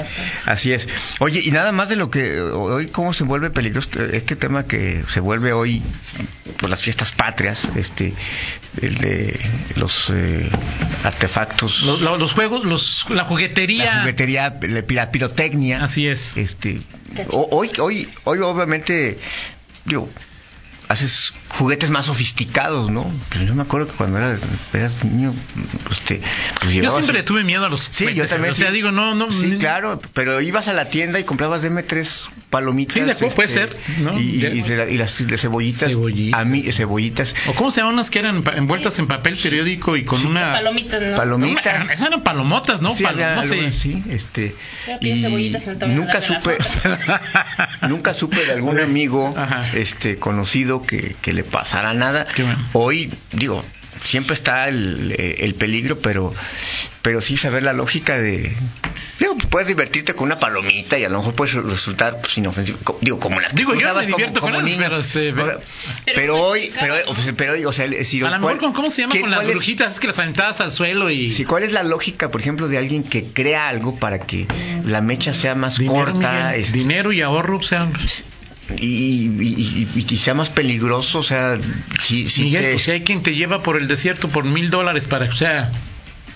Así 0.45 0.73
es. 0.73 0.87
Oye, 1.19 1.41
y 1.43 1.51
nada 1.51 1.71
más 1.71 1.89
de 1.89 1.95
lo 1.97 2.09
que 2.09 2.39
hoy 2.41 2.87
cómo 2.87 3.13
se 3.13 3.23
vuelve 3.25 3.49
peligroso 3.49 3.89
este 4.11 4.35
tema 4.35 4.63
que 4.65 5.03
se 5.09 5.19
vuelve 5.19 5.51
hoy 5.53 5.83
por 6.57 6.69
las 6.69 6.81
fiestas 6.81 7.11
patrias, 7.11 7.67
este 7.75 8.13
el 8.81 8.95
de 8.95 9.10
los 9.75 10.09
eh, 10.11 10.49
artefactos, 11.03 11.81
Los, 11.83 12.01
los- 12.01 12.19
los 12.19 12.33
juegos, 12.33 12.63
los, 12.65 13.05
la 13.09 13.15
la 13.17 13.23
juguetería. 13.25 13.99
juguetería, 14.01 14.59
la, 14.61 15.11
pirotecnia. 15.11 15.83
Así 15.83 16.07
es. 16.07 16.37
Este, 16.37 16.81
ho- 17.29 17.47
hoy, 17.51 17.71
hoy, 17.79 18.07
hoy 18.25 18.39
obviamente, 18.39 19.17
digo, 19.85 20.09
haces 20.91 21.33
juguetes 21.49 21.89
más 21.89 22.07
sofisticados, 22.07 22.91
¿no? 22.91 23.09
Pues 23.29 23.45
yo 23.47 23.55
me 23.55 23.61
acuerdo 23.61 23.87
que 23.87 23.93
cuando 23.93 24.17
era, 24.17 24.37
eras 24.73 25.03
niño, 25.05 25.33
este, 25.89 26.21
pues 26.59 26.73
Yo 26.73 26.89
siempre 26.91 27.13
le 27.13 27.23
tuve 27.23 27.43
miedo 27.43 27.65
a 27.65 27.69
los 27.69 27.87
Sí, 27.91 28.13
yo 28.13 28.25
también. 28.27 28.51
O 28.51 28.55
sea, 28.55 28.67
sí. 28.69 28.73
digo, 28.73 28.91
no, 28.91 29.15
no. 29.15 29.31
Sí, 29.31 29.47
ni- 29.47 29.57
claro, 29.57 30.01
pero 30.13 30.41
ibas 30.41 30.67
a 30.67 30.73
la 30.73 30.85
tienda 30.85 31.19
y 31.19 31.23
comprabas 31.23 31.61
DM3 31.63 32.29
palomitas. 32.49 32.97
este, 32.97 33.01
Sí, 33.01 33.05
de 33.05 33.11
acuerdo, 33.13 33.35
puede 33.35 33.47
ser, 33.47 33.77
¿no? 33.99 34.19
Y, 34.19 34.23
y- 34.23 34.45
y 34.45 34.61
de 34.61 34.77
la- 34.77 34.89
y 34.89 34.97
las 34.97 35.15
cebollitas. 35.15 35.89
Cebollitas. 35.89 36.39
A 36.39 36.43
mí, 36.45 36.63
cebollitas. 36.63 37.35
¿O 37.47 37.53
cómo 37.53 37.71
se 37.71 37.77
llaman 37.79 37.93
unas 37.95 38.09
que 38.09 38.19
eran 38.19 38.43
envueltas 38.55 38.99
en 38.99 39.07
papel 39.07 39.37
periódico 39.37 39.95
y 39.97 40.03
con 40.03 40.25
una. 40.25 40.51
Palomitas, 40.53 41.01
¿no? 41.01 41.15
Palomita. 41.15 41.83
Esas 41.93 42.07
eran 42.07 42.23
palomotas, 42.23 42.81
¿no? 42.81 42.93
Sí, 42.93 43.05
había 43.05 43.35
no 43.35 43.43
sé. 43.45 43.71
sí, 43.71 44.03
este, 44.09 44.55
y 44.99 45.49
no 45.51 45.77
te 45.77 45.87
nunca 45.87 46.21
supe, 46.21 46.57
nunca 47.87 48.13
supe 48.13 48.43
de 48.45 48.51
algún 48.53 48.79
amigo, 48.79 49.33
Ajá. 49.37 49.67
este, 49.73 50.17
conocido 50.17 50.80
que, 50.85 51.15
que 51.21 51.33
le 51.33 51.43
pasara 51.43 51.93
nada. 51.93 52.27
Bueno. 52.37 52.57
Hoy, 52.73 53.13
digo, 53.31 53.63
siempre 54.03 54.33
está 54.33 54.67
el, 54.67 55.15
el 55.39 55.55
peligro, 55.55 55.97
pero, 55.99 56.33
pero 57.01 57.21
sí 57.21 57.37
saber 57.37 57.63
la 57.63 57.73
lógica 57.73 58.17
de, 58.17 58.51
digo, 59.19 59.37
puedes 59.51 59.67
divertirte 59.67 60.15
con 60.15 60.25
una 60.25 60.39
palomita 60.39 60.97
y 60.97 61.03
a 61.03 61.09
lo 61.09 61.19
mejor 61.19 61.35
puedes 61.35 61.53
resultar 61.53 62.19
pues, 62.19 62.35
inofensivo, 62.39 62.79
digo, 63.01 63.19
como 63.19 63.39
las 63.39 63.53
Digo, 63.53 63.75
yo 63.75 63.93
me 63.93 64.07
divierto 64.07 64.41
con 64.41 64.55
esas, 64.55 64.77
pero, 64.77 64.97
este, 64.97 65.33
pero, 66.15 66.41
hoy, 66.41 66.73
pero, 66.79 66.95
pero 67.37 67.53
hoy, 67.53 67.65
o 67.65 67.71
sea, 67.71 67.85
el- 67.85 68.03
si 68.05 68.17
A 68.21 68.23
lo 68.23 68.29
mejor 68.31 68.41
¿cuál- 68.41 68.57
con 68.57 68.73
cómo 68.73 68.89
se 68.89 69.01
llama 69.03 69.13
con 69.19 69.29
las 69.29 69.41
es- 69.45 69.51
brujitas, 69.51 69.93
es 69.93 69.99
que 69.99 70.07
las 70.07 70.17
aventadas 70.17 70.61
al 70.61 70.71
suelo 70.71 71.11
y. 71.11 71.29
Sí, 71.29 71.45
¿cuál 71.45 71.61
es 71.61 71.71
la 71.71 71.83
lógica, 71.83 72.31
por 72.31 72.41
ejemplo, 72.41 72.67
de 72.67 72.79
alguien 72.79 73.03
que 73.03 73.25
crea 73.25 73.67
algo 73.67 73.95
para 73.97 74.19
que 74.19 74.47
la 74.83 75.01
mecha 75.01 75.35
sea 75.35 75.53
más 75.53 75.77
dinero, 75.77 76.13
corta 76.13 76.31
Miguel, 76.47 76.59
este, 76.61 76.77
dinero 76.79 77.11
y 77.11 77.21
ahorro, 77.21 77.57
o 77.57 77.63
sea. 77.63 77.87
Y, 78.77 78.85
y- 78.85 79.87
y- 79.95 80.05
y 80.09 80.17
sea 80.17 80.33
más 80.33 80.49
peligroso? 80.49 81.19
O 81.19 81.23
sea, 81.23 81.57
si, 82.03 82.29
si 82.29 82.43
Miguel, 82.43 82.63
te- 82.63 82.71
pues 82.73 82.83
si 82.83 82.91
hay 82.91 83.01
quien 83.01 83.21
te 83.23 83.35
lleva 83.35 83.63
por 83.63 83.77
el 83.77 83.87
desierto 83.87 84.27
por 84.29 84.43
mil 84.45 84.69
dólares 84.69 85.07
para, 85.07 85.25
o 85.29 85.33
sea, 85.33 85.71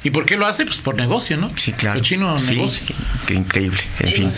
¿y 0.03 0.09
por 0.11 0.25
qué 0.25 0.37
lo 0.37 0.45
hace? 0.45 0.65
Pues 0.65 0.77
por 0.77 0.95
negocio, 0.95 1.37
¿no? 1.37 1.49
Sí, 1.57 1.71
claro. 1.71 1.99
Lo 1.99 2.03
chino 2.05 2.39
Sí, 2.39 2.55
negocio. 2.55 2.85
Qué 3.27 3.33
increíble. 3.33 3.79
En 3.99 4.13
fin. 4.13 4.29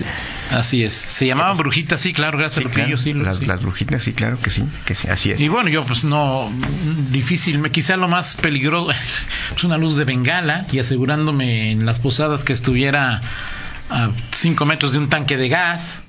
Así 0.49 0.81
es. 0.83 0.93
Se 0.93 1.27
llamaban 1.27 1.57
brujitas, 1.57 1.99
sí, 1.99 2.13
claro, 2.13 2.37
gracias 2.37 2.55
Sí, 2.55 2.61
a 2.61 2.63
Lupillo, 2.69 2.85
claro, 2.85 2.97
sí, 2.97 3.13
las, 3.13 3.37
sí. 3.39 3.45
las 3.45 3.61
brujitas, 3.61 4.01
sí, 4.03 4.13
claro 4.13 4.39
que 4.41 4.49
sí, 4.49 4.63
que 4.85 4.95
sí, 4.95 5.09
así 5.09 5.31
es. 5.31 5.41
Y 5.41 5.49
bueno, 5.49 5.69
yo 5.69 5.83
pues 5.83 6.05
no, 6.05 6.49
difícil, 7.11 7.59
me- 7.59 7.69
quizá 7.69 7.97
lo 7.97 8.07
más 8.07 8.37
peligroso, 8.37 8.87
pues 9.49 9.63
una 9.65 9.77
luz 9.77 9.97
de 9.97 10.05
bengala 10.05 10.65
y 10.71 10.79
asegurándome 10.79 11.71
en 11.71 11.85
las 11.85 11.99
posadas 11.99 12.45
que 12.45 12.53
estuviera 12.53 13.21
a 13.89 14.11
cinco 14.31 14.65
metros 14.65 14.93
de 14.93 14.99
un 14.99 15.09
tanque 15.09 15.35
de 15.35 15.49
gas. 15.49 16.03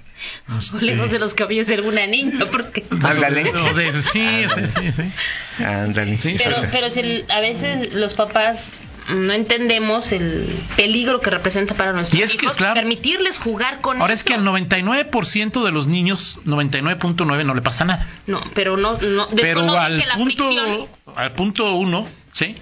O 0.48 0.78
lejos 0.80 1.10
de 1.10 1.18
los 1.18 1.34
cabellos 1.34 1.66
de 1.66 1.74
alguna 1.74 2.06
niña, 2.06 2.46
porque... 2.50 2.84
Ándale. 2.90 3.50
O 3.50 3.74
de- 3.74 4.02
sí, 4.02 4.46
sí, 4.54 4.68
sí, 4.68 4.92
sí. 4.92 5.64
Ándale. 5.64 6.18
Sí, 6.18 6.34
Pero, 6.38 6.56
pero 6.72 6.90
si 6.90 7.00
el- 7.00 7.24
a 7.30 7.40
veces 7.40 7.94
los 7.94 8.14
papás 8.14 8.66
no 9.08 9.32
entendemos 9.32 10.12
el 10.12 10.46
peligro 10.76 11.20
que 11.20 11.30
representa 11.30 11.74
para 11.74 11.92
nuestros 11.94 12.20
Y 12.20 12.22
es 12.22 12.32
que, 12.34 12.44
hijos 12.44 12.56
claro. 12.56 12.74
permitirles 12.74 13.38
jugar 13.38 13.80
con 13.80 14.00
Ahora 14.02 14.12
eso. 14.12 14.20
es 14.20 14.24
que 14.24 14.34
al 14.34 14.44
99% 14.44 15.64
de 15.64 15.72
los 15.72 15.86
niños, 15.86 16.38
99.9 16.44 17.44
no 17.44 17.54
le 17.54 17.62
pasa 17.62 17.84
nada. 17.86 18.06
No, 18.26 18.42
pero 18.54 18.76
no, 18.76 18.98
no 19.00 19.28
Pero 19.30 19.60
desconocen 19.62 19.80
al 19.80 20.00
que 20.00 20.06
la 20.06 20.14
punto, 20.16 20.44
fricción... 20.44 20.86
al 21.16 21.32
punto 21.32 21.74
uno, 21.76 22.06
¿sí? 22.32 22.56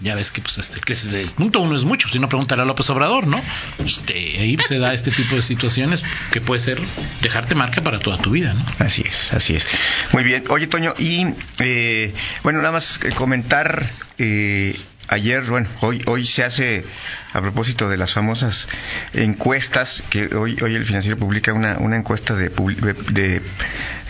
Ya 0.00 0.14
ves 0.14 0.30
que 0.30 0.40
pues 0.40 0.58
este 0.58 0.80
que 0.80 0.92
es 0.92 1.06
el 1.06 1.28
punto 1.30 1.60
uno 1.60 1.76
es 1.76 1.84
mucho, 1.84 2.08
si 2.08 2.18
no 2.18 2.28
preguntará 2.28 2.62
a 2.62 2.66
López 2.66 2.88
Obrador, 2.90 3.26
¿no? 3.26 3.40
Este, 3.84 4.38
ahí 4.38 4.56
se 4.68 4.78
da 4.78 4.94
este 4.94 5.10
tipo 5.10 5.34
de 5.34 5.42
situaciones 5.42 6.02
que 6.30 6.40
puede 6.40 6.60
ser 6.60 6.80
dejarte 7.20 7.54
marca 7.54 7.82
para 7.82 7.98
toda 7.98 8.18
tu 8.18 8.30
vida, 8.30 8.54
¿no? 8.54 8.64
Así 8.78 9.02
es, 9.06 9.32
así 9.32 9.56
es. 9.56 9.66
Muy 10.12 10.22
bien. 10.22 10.44
Oye, 10.50 10.66
Toño, 10.66 10.94
y 10.98 11.26
eh, 11.58 12.14
bueno, 12.42 12.60
nada 12.60 12.72
más 12.72 13.00
eh, 13.02 13.10
comentar. 13.12 13.90
eh, 14.18 14.78
ayer, 15.08 15.42
bueno, 15.42 15.68
hoy, 15.80 16.02
hoy 16.06 16.26
se 16.26 16.44
hace, 16.44 16.84
a 17.32 17.40
propósito 17.40 17.88
de 17.88 17.96
las 17.96 18.12
famosas 18.12 18.68
encuestas, 19.12 20.02
que 20.10 20.34
hoy, 20.34 20.56
hoy 20.62 20.74
el 20.74 20.84
financiero 20.84 21.16
publica 21.16 21.52
una, 21.52 21.78
una 21.78 21.96
encuesta 21.96 22.34
de, 22.34 22.48
de, 22.48 23.42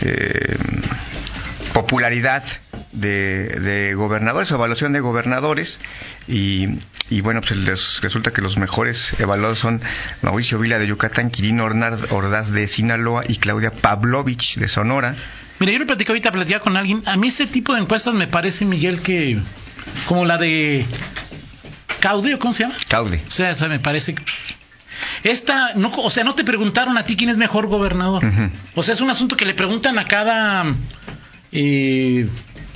eh, 0.01 0.57
popularidad 1.77 2.43
de, 2.91 3.49
de 3.49 3.93
gobernadores, 3.93 4.49
evaluación 4.49 4.93
de 4.93 4.99
gobernadores, 4.99 5.79
y, 6.27 6.79
y 7.11 7.21
bueno, 7.21 7.41
pues 7.41 7.51
les 7.51 8.01
resulta 8.01 8.31
que 8.31 8.41
los 8.41 8.57
mejores 8.57 9.13
evaluados 9.19 9.59
son 9.59 9.83
Mauricio 10.23 10.57
Vila 10.57 10.79
de 10.79 10.87
Yucatán, 10.87 11.29
Quirino 11.29 11.65
Ordaz 11.65 12.49
de 12.51 12.67
Sinaloa 12.67 13.25
y 13.27 13.35
Claudia 13.35 13.71
Pavlovich 13.71 14.55
de 14.55 14.67
Sonora. 14.67 15.15
Mira, 15.59 15.71
yo 15.71 15.77
le 15.77 15.85
platico 15.85 16.13
ahorita, 16.13 16.31
platicaba 16.31 16.63
con 16.63 16.77
alguien. 16.77 17.03
A 17.05 17.15
mí 17.15 17.27
ese 17.27 17.45
tipo 17.45 17.75
de 17.75 17.81
encuestas 17.81 18.15
me 18.15 18.27
parece, 18.27 18.65
Miguel, 18.65 19.01
que 19.03 19.37
como 20.07 20.25
la 20.25 20.39
de 20.39 20.83
Caude, 21.99 22.33
¿o 22.33 22.39
cómo 22.39 22.55
se 22.55 22.63
llama? 22.63 22.75
Caude. 22.87 23.21
O 23.27 23.31
sea, 23.31 23.53
me 23.69 23.79
parece 23.79 24.15
que... 24.15 24.23
Esta, 25.23 25.73
no, 25.75 25.91
o 25.95 26.09
sea, 26.09 26.23
no 26.23 26.33
te 26.33 26.43
preguntaron 26.43 26.97
a 26.97 27.03
ti 27.03 27.15
quién 27.15 27.29
es 27.29 27.37
mejor 27.37 27.67
gobernador. 27.67 28.23
O 28.73 28.81
sea, 28.81 28.95
es 28.95 29.01
un 29.01 29.11
asunto 29.11 29.37
que 29.37 29.45
le 29.45 29.53
preguntan 29.53 29.99
a 29.99 30.05
cada... 30.05 30.75
eh, 31.59 32.27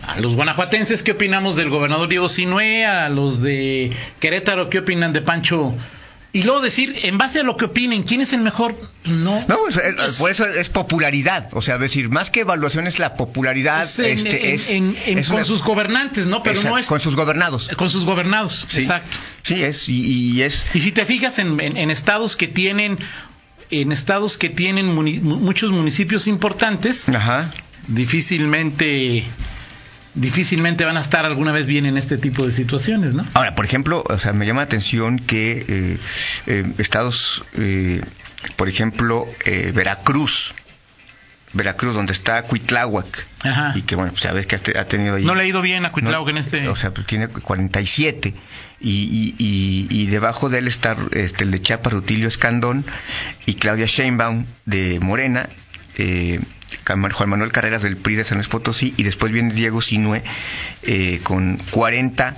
a 0.07 0.19
los 0.19 0.35
guanajuatenses 0.35 1.03
qué 1.03 1.11
opinamos 1.11 1.55
del 1.55 1.69
gobernador 1.69 2.07
Diego 2.09 2.27
Sinué, 2.29 2.85
a 2.85 3.07
los 3.09 3.41
de 3.41 3.91
Querétaro 4.19 4.69
qué 4.69 4.79
opinan 4.79 5.13
de 5.13 5.21
Pancho... 5.21 5.73
Y 6.33 6.43
luego 6.43 6.61
decir, 6.61 6.95
en 7.03 7.17
base 7.17 7.41
a 7.41 7.43
lo 7.43 7.57
que 7.57 7.65
opinen, 7.65 8.03
¿quién 8.03 8.21
es 8.21 8.31
el 8.31 8.39
mejor? 8.39 8.73
No. 9.03 9.43
No, 9.49 9.57
pues, 9.65 9.75
eh, 9.75 9.93
Es- 10.05 10.15
por 10.17 10.31
eso 10.31 10.47
es 10.47 10.69
popularidad. 10.69 11.49
O 11.51 11.61
sea, 11.61 11.77
decir, 11.77 12.07
más 12.07 12.29
que 12.31 12.39
evaluación 12.39 12.87
es 12.87 12.99
la 12.99 13.15
popularidad. 13.15 13.81
es 13.81 13.99
en- 13.99 14.05
este, 14.05 14.47
en- 14.47 14.55
es, 14.55 14.69
en- 14.69 14.97
en- 15.07 15.17
es 15.17 15.27
con 15.27 15.35
una- 15.35 15.43
sus 15.43 15.61
gobernantes, 15.61 16.27
¿no? 16.27 16.41
Pero 16.41 16.55
Exacto, 16.55 16.75
no 16.75 16.79
es... 16.79 16.87
Con 16.87 17.01
sus 17.01 17.17
gobernados. 17.17 17.67
Con 17.75 17.89
sus 17.89 18.05
gobernados, 18.05 18.63
Sí. 18.69 18.79
exacto. 18.79 19.17
Sí, 19.43 19.61
es, 19.61 19.89
y, 19.89 20.05
y 20.37 20.41
es. 20.43 20.65
Y 20.73 20.79
si 20.79 20.93
te 20.93 21.03
fijas 21.03 21.37
en 21.37 21.59
estados 21.91 22.37
que 22.37 22.47
tienen 22.47 22.97
en 23.71 23.91
estados 23.91 24.37
que 24.37 24.49
tienen 24.49 24.93
muni- 24.95 25.19
mu- 25.21 25.37
muchos 25.37 25.71
municipios 25.71 26.27
importantes, 26.27 27.09
Ajá. 27.09 27.51
difícilmente 27.87 29.23
difícilmente 30.13 30.83
van 30.83 30.97
a 30.97 31.01
estar 31.01 31.25
alguna 31.25 31.53
vez 31.53 31.65
bien 31.67 31.85
en 31.85 31.97
este 31.97 32.17
tipo 32.17 32.45
de 32.45 32.51
situaciones, 32.51 33.13
¿no? 33.13 33.25
Ahora, 33.33 33.55
por 33.55 33.63
ejemplo, 33.63 34.03
o 34.09 34.17
sea, 34.17 34.33
me 34.33 34.45
llama 34.45 34.59
la 34.59 34.65
atención 34.65 35.19
que 35.19 35.65
eh, 35.69 35.97
eh, 36.47 36.65
estados, 36.79 37.45
eh, 37.57 38.01
por 38.57 38.67
ejemplo, 38.67 39.25
eh, 39.45 39.71
Veracruz, 39.73 40.53
Veracruz, 41.53 41.93
donde 41.93 42.13
está 42.13 42.41
Cuitláhuac, 42.43 43.25
Ajá. 43.43 43.73
y 43.75 43.81
que 43.81 43.95
bueno, 43.95 44.11
pues 44.11 44.21
sabes 44.23 44.47
que 44.47 44.55
ha 44.55 44.59
te- 44.59 44.77
ha 44.77 44.85
tenido 44.87 45.15
ahí. 45.15 45.25
No 45.25 45.35
le 45.35 45.43
ha 45.43 45.45
ido 45.45 45.61
bien 45.61 45.83
a 45.85 45.89
No, 45.89 45.93
Cuitláhuac 45.93 46.29
en 46.29 46.37
este 46.37 46.67
O 46.69 46.75
sea, 46.75 46.91
pues 46.91 47.07
tiene 47.07 47.27
47. 47.27 48.33
Y, 48.79 48.89
y, 48.89 49.35
y, 49.37 49.87
y 49.89 50.05
debajo 50.07 50.49
de 50.49 50.57
él 50.59 50.67
está 50.67 50.95
este, 51.11 51.43
el 51.43 51.51
de 51.51 51.61
Chiapas, 51.61 51.93
Rutilio 51.93 52.27
Escandón, 52.27 52.85
y 53.45 53.55
Claudia 53.55 53.85
Sheinbaum 53.85 54.45
de 54.65 54.99
Morena, 55.01 55.49
eh, 55.97 56.39
Juan 56.87 57.29
Manuel 57.29 57.51
Carreras 57.51 57.83
del 57.83 57.97
PRI 57.97 58.15
de 58.15 58.23
San 58.23 58.37
Luis 58.37 58.47
Potosí, 58.47 58.93
y 58.97 59.03
después 59.03 59.31
viene 59.31 59.53
Diego 59.53 59.81
Sinue 59.81 60.23
eh, 60.83 61.19
con 61.23 61.57
40 61.69 62.37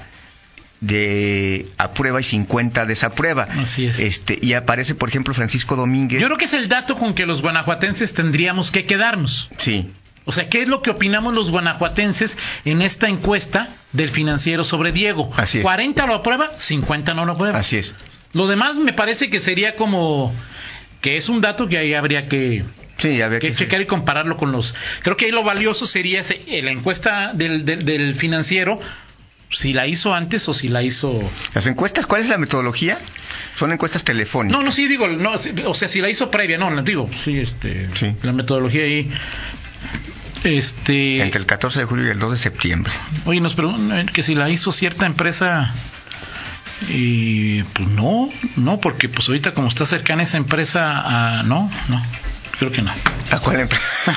de 0.88 1.66
aprueba 1.78 2.20
y 2.20 2.24
50 2.24 2.86
desaprueba. 2.86 3.48
Así 3.58 3.86
es. 3.86 4.00
Este, 4.00 4.38
y 4.42 4.54
aparece, 4.54 4.96
por 4.96 5.10
ejemplo, 5.10 5.34
Francisco 5.34 5.75
Domínguez. 5.75 6.20
Yo 6.22 6.28
creo 6.28 6.38
que 6.38 6.46
es 6.46 6.54
el 6.54 6.68
dato 6.68 6.96
con 6.98 7.13
que 7.13 7.25
los 7.25 7.42
guanajuatenses 7.42 8.13
tendríamos 8.13 8.70
que 8.72 8.86
quedarnos. 8.86 9.50
Sí, 9.58 9.92
O 10.25 10.32
sea, 10.32 10.50
¿qué 10.50 10.62
es 10.62 10.68
lo 10.68 10.82
que 10.82 10.90
opinamos 10.90 11.34
los 11.34 11.52
guanajuatenses 11.52 12.38
en 12.66 12.82
esta 12.82 13.08
encuesta 13.10 13.70
del 13.94 14.10
financiero 14.10 14.63
sobre 14.66 14.92
Diego? 14.92 15.32
Así 15.38 15.60
es. 15.60 15.63
40 15.63 16.06
lo 16.06 16.16
aprueba, 16.16 16.52
50 16.60 17.13
no 17.13 17.25
lo 17.25 17.34
aprueba. 17.34 17.58
así 17.60 17.78
es. 17.78 17.94
Lo 18.34 18.48
demás 18.48 18.78
me 18.78 18.94
parece 18.94 19.30
que 19.30 19.40
sería 19.40 19.75
como 19.75 20.34
que 21.02 21.18
es 21.18 21.30
un 21.30 21.40
dato 21.42 21.68
que 21.70 21.78
ahí 21.78 21.94
habría 21.94 22.28
que, 22.28 22.63
Sí, 22.98 23.22
había 23.22 23.40
que 23.40 23.50
que 23.50 23.56
checar 23.56 23.82
y 23.82 23.86
compararlo 23.86 24.38
con 24.38 24.52
los. 24.52 24.75
Creo 25.02 25.18
que 25.18 25.25
ahí 25.25 25.32
lo 25.32 25.44
valioso 25.44 25.86
sería 25.88 26.22
ese- 26.22 26.42
eh, 26.48 26.62
la 26.62 26.72
encuesta 26.72 27.32
del, 27.34 27.63
del, 27.66 27.84
del 27.86 28.16
financiero, 28.16 28.80
si 29.54 29.74
la 29.74 29.88
hizo 29.88 30.14
antes 30.14 30.48
o 30.50 30.54
si 30.54 30.68
la 30.70 30.84
hizo. 30.84 31.20
Las 31.54 31.68
encuestas, 31.68 32.06
¿cuál 32.06 32.22
es 32.22 32.30
la 32.30 32.38
metodología? 32.38 33.00
Son 33.56 33.72
encuestas 33.72 34.04
telefónicas. 34.04 34.58
No, 34.60 34.66
no, 34.66 34.72
sí 34.72 34.88
digo, 34.88 35.08
no, 35.08 35.34
o 35.66 35.74
sea, 35.74 35.88
si 35.88 36.02
la 36.02 36.10
hizo 36.10 36.30
previa, 36.32 36.58
no, 36.58 36.82
digo, 36.84 37.10
sí, 37.18 37.40
este, 37.40 37.88
Sí. 37.96 38.16
la 38.24 38.32
metodología 38.34 38.84
ahí. 38.84 39.10
Este. 40.44 41.22
Entre 41.22 41.40
el 41.40 41.46
14 41.46 41.80
de 41.80 41.86
julio 41.86 42.08
y 42.08 42.10
el 42.10 42.20
2 42.20 42.32
de 42.34 42.38
septiembre. 42.38 42.92
Oye, 43.26 43.40
nos 43.40 43.56
preguntan 43.56 44.08
que 44.08 44.24
si 44.24 44.36
la 44.36 44.50
hizo 44.50 44.72
cierta 44.72 45.06
empresa. 45.06 45.74
Y 46.90 47.64
pues 47.64 47.88
no, 47.90 48.30
no, 48.58 48.82
porque 48.82 49.08
pues 49.08 49.30
ahorita 49.30 49.54
como 49.54 49.70
está 49.70 49.86
cercana 49.86 50.24
esa 50.24 50.38
empresa 50.38 51.40
a. 51.40 51.44
No, 51.44 51.72
no. 51.88 52.04
Creo 52.58 52.72
que 52.72 52.82
no. 52.84 52.92
¿A 53.32 53.40
cuál 53.40 53.62
empresa? 53.62 54.14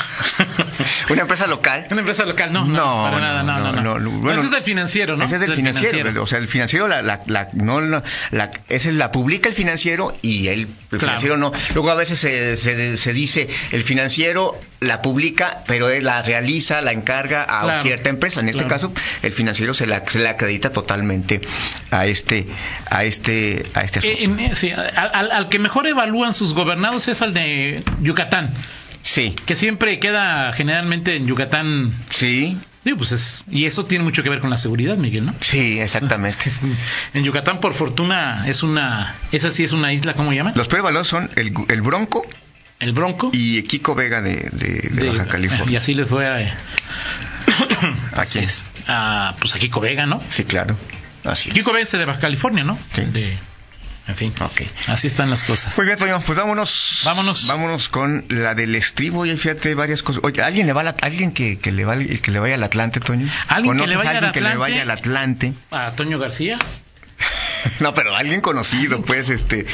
¿Una 1.09 1.23
empresa 1.23 1.47
local? 1.47 1.87
Una 1.91 2.01
empresa 2.01 2.25
local, 2.27 2.53
no, 2.53 2.65
no, 2.67 2.77
No, 2.77 3.03
para 3.11 3.19
nada, 3.21 3.43
no, 3.43 3.73
no, 3.73 3.83
no. 3.83 3.99
no, 3.99 4.11
bueno, 4.11 4.39
ese 4.39 4.47
es 4.47 4.51
del 4.53 4.63
financiero, 4.63 5.17
¿no? 5.17 5.25
Ese 5.25 5.37
es 5.37 5.41
del 5.41 5.55
financiero, 5.55 6.23
o 6.23 6.27
sea, 6.27 6.39
el 6.39 6.47
financiero 6.49 6.87
la, 6.87 7.01
la, 7.03 7.23
la- 7.27 7.49
no 7.55 7.81
la, 7.81 8.03
la- 8.33 8.51
esa 8.69 8.89
es 8.91 8.95
la 8.95 9.11
publica 9.11 9.49
el 9.49 9.55
financiero 9.55 10.15
y 10.21 10.49
el, 10.49 10.61
el 10.61 10.67
Claro. 10.91 11.01
financiero 11.01 11.37
no. 11.39 11.53
Luego 11.75 11.91
a 11.91 11.95
veces 11.95 12.19
se, 12.19 12.57
se, 12.59 12.97
se 12.99 13.13
dice 13.15 13.49
el 13.73 13.83
financiero 13.85 14.61
la 14.81 15.01
publica, 15.01 15.63
pero 15.67 15.89
él 15.89 16.05
la 16.05 16.21
realiza, 16.21 16.83
la 16.83 16.93
encarga 16.93 17.43
a 17.45 17.63
Claro. 17.63 17.83
cierta 17.85 18.11
empresa. 18.11 18.41
En 18.41 18.49
este 18.51 18.65
Claro. 18.65 18.91
caso, 18.91 18.93
el 19.23 19.33
financiero 19.33 19.73
se 19.73 19.87
la, 19.87 20.05
se 20.07 20.19
le 20.19 20.29
acredita 20.29 20.71
totalmente 20.71 21.41
a 21.91 22.07
este, 22.07 22.47
a 22.91 23.05
este, 23.05 23.65
a 23.73 23.81
este 23.81 24.01
asunto. 24.01 24.19
Eh, 24.19 24.47
eh, 24.51 24.55
sí, 24.55 24.71
al, 24.73 25.11
al- 25.15 25.31
al 25.33 25.49
que 25.49 25.59
mejor 25.59 25.87
evalúan 25.87 26.35
sus 26.35 26.53
gobernados 26.53 27.09
es 27.09 27.23
al 27.23 27.33
de 27.33 27.83
Yucatán, 28.03 28.26
Sí, 29.03 29.35
que 29.47 29.55
siempre 29.57 29.99
queda 30.01 30.53
generalmente 30.53 31.17
en 31.17 31.27
Yucatán. 31.27 31.95
sí, 32.11 32.59
Digo, 32.85 32.99
pues 32.99 33.11
es, 33.11 33.43
y 33.51 33.65
eso 33.65 33.85
tiene 33.87 34.05
mucho 34.05 34.23
que 34.23 34.31
ver 34.31 34.39
con 34.39 34.49
la 34.49 34.57
seguridad, 34.57 34.97
Miguel, 34.97 35.27
¿no? 35.27 35.35
sí, 35.41 35.81
exactamente. 35.81 36.39
Es- 36.49 36.61
En 37.15 37.25
Yucatán, 37.25 37.59
por 37.59 37.75
fortuna, 37.75 38.45
es 38.47 38.63
una, 38.63 39.17
esa 39.33 39.51
sí 39.51 39.65
es 39.65 39.73
una 39.73 39.93
isla, 39.93 40.15
¿cómo 40.15 40.33
llaman? 40.33 40.53
Los 40.55 40.73
evaluados 40.73 41.09
son 41.09 41.29
el, 41.35 41.53
el 41.69 41.83
Bronco 41.83 42.25
El 42.79 42.93
Bronco. 42.93 43.31
y 43.33 43.63
Kiko 43.65 43.97
Vega 43.97 44.23
de, 44.23 44.37
de- 44.37 44.89
de 44.93 45.03
de- 45.03 45.09
Baja 45.11 45.27
California. 45.27 45.73
Y 45.73 45.77
así 45.77 45.95
les 45.95 46.07
fue 46.09 46.29
a, 46.29 46.57
así 48.13 48.35
quién? 48.39 48.45
es. 48.45 48.65
A, 48.87 49.35
pues 49.41 49.55
a 49.55 49.59
Kiko 49.59 49.81
Vega, 49.81 50.07
¿no? 50.07 50.23
Sí, 50.29 50.45
claro. 50.45 50.77
Así 51.25 51.49
es. 51.49 51.55
Kiko 51.57 51.73
Vega 51.73 51.83
es 51.83 51.91
de 51.93 52.05
Baja 52.05 52.21
California, 52.21 52.63
¿no? 52.65 52.79
Sí. 52.95 53.03
De, 53.05 53.37
en 54.09 54.15
fin. 54.17 54.35
Ok. 54.41 54.63
Así 54.87 55.07
están 55.09 55.31
las 55.31 55.45
cosas. 55.45 55.77
Muy 55.77 55.87
bien, 55.87 55.99
Toño, 55.99 56.21
pues 56.25 56.39
vámonos. 56.39 57.03
Vámonos. 57.05 57.47
Vámonos 57.47 57.89
con 57.89 58.25
la 58.29 58.55
del 58.55 58.75
estribo. 58.75 59.27
Y 59.27 59.37
fíjate 59.37 59.75
varias 59.75 60.03
cosas. 60.03 60.23
Oye, 60.25 60.43
¿alguien 60.43 60.67
le 60.67 60.73
va 60.73 60.83
a 60.83 60.85
la- 60.85 60.97
alguien 61.03 61.33
que, 61.33 61.59
que 61.59 61.73
le 61.73 61.85
va 61.85 61.95
al- 61.95 62.21
que 62.21 62.31
le 62.31 62.39
vaya 62.39 62.55
al 62.55 62.63
Atlante, 62.63 63.01
Toño? 63.01 63.29
¿Alguien 63.49 63.75
que 63.75 63.79
¿Conoces 63.79 63.91
le 63.91 63.97
vaya 63.97 64.11
a 64.11 64.13
alguien 64.13 64.25
al 64.29 64.33
que 64.33 64.41
le 64.41 64.57
vaya 64.57 64.83
al 64.83 64.91
Atlante? 64.91 65.53
A 65.71 65.93
Toño 65.93 66.19
García. 66.19 66.59
no, 67.81 67.95
pero 67.95 68.15
alguien 68.15 68.41
conocido, 68.43 69.03
pues, 69.03 69.31
este, 69.31 69.65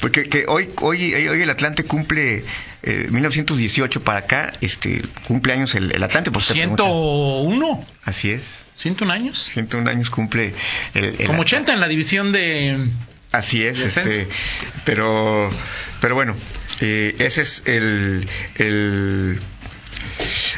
porque 0.00 0.28
que 0.28 0.46
hoy, 0.48 0.68
hoy, 0.80 1.12
hoy 1.14 1.42
el 1.42 1.50
Atlante 1.50 1.84
cumple 1.84 2.44
eh, 2.82 3.06
1918 3.10 4.02
para 4.02 4.20
acá, 4.20 4.52
este, 4.62 5.02
cumple 5.28 5.52
años 5.52 5.74
el, 5.74 5.92
el 5.92 6.02
Atlante, 6.02 6.30
por 6.30 6.42
si 6.42 6.54
te 6.54 6.60
preguntan. 6.60 6.86
101. 6.86 7.84
Así 8.04 8.30
es. 8.30 8.64
101 8.76 9.12
años. 9.12 9.44
101 9.44 9.88
años 9.90 10.08
cumple 10.10 10.54
el, 10.94 11.04
el 11.04 11.12
Como 11.26 11.42
Atlante. 11.42 11.42
80 11.42 11.72
en 11.74 11.80
la 11.80 11.88
división 11.88 12.32
de. 12.32 12.88
Así 13.36 13.66
es, 13.66 13.80
este, 13.80 14.26
pero, 14.86 15.50
pero 16.00 16.14
bueno, 16.14 16.34
eh, 16.80 17.14
ese 17.18 17.42
es 17.42 17.62
el, 17.66 18.26
el, 18.54 19.38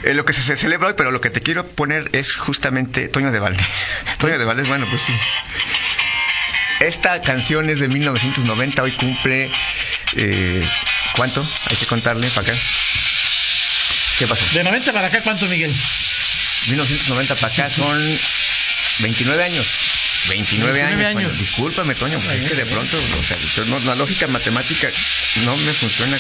eh, 0.04 0.14
lo 0.14 0.25
que 0.25 0.32
se, 0.32 0.42
se 0.42 0.56
celebra 0.56 0.88
hoy, 0.88 0.94
pero 0.97 1.11
lo 1.11 1.20
que 1.20 1.30
te 1.30 1.40
quiero 1.40 1.66
poner 1.66 2.08
es 2.12 2.32
justamente 2.35 3.08
Toño 3.08 3.32
de 3.32 3.40
Valdés. 3.40 3.66
Toño 4.18 4.38
de 4.38 4.44
Valdés, 4.44 4.68
bueno, 4.68 4.87
pues 4.88 5.02
sí. 5.02 5.12
Esta 6.80 7.20
canción 7.23 7.68
es 7.68 7.80
de 7.80 7.88
1990, 7.88 8.80
hoy 8.80 8.92
cumple, 8.92 9.50
eh, 10.14 10.70
¿cuánto? 11.16 11.44
Hay 11.66 11.76
que 11.76 11.87
contarle 11.87 12.30
para 12.30 12.52
acá. 12.52 12.61
¿Qué 14.20 14.26
pasó? 14.28 14.44
De 14.54 14.62
90 14.62 14.92
para 14.92 15.08
acá, 15.08 15.23
¿cuánto, 15.23 15.47
Miguel? 15.47 15.75
1990 16.68 17.35
para 17.35 17.52
acá 17.52 17.70
son 17.70 18.20
29 19.00 19.42
años. 19.44 19.88
29, 20.28 20.73
29 20.73 20.82
años. 20.82 21.12
Toño. 21.14 21.18
años. 21.28 21.38
Discúlpame, 21.38 21.94
Toño, 21.94 22.18
pues 22.20 22.42
es 22.42 22.50
que 22.50 22.56
de 22.56 22.66
pronto, 22.66 22.97
o 22.99 23.23
sea, 23.23 23.37
yo 23.56 23.64
no- 23.66 23.80
la 23.80 23.94
lógica 23.94 24.26
matemática 24.28 24.88
no 25.44 25.56
me 25.56 25.73
funciona 25.73 26.18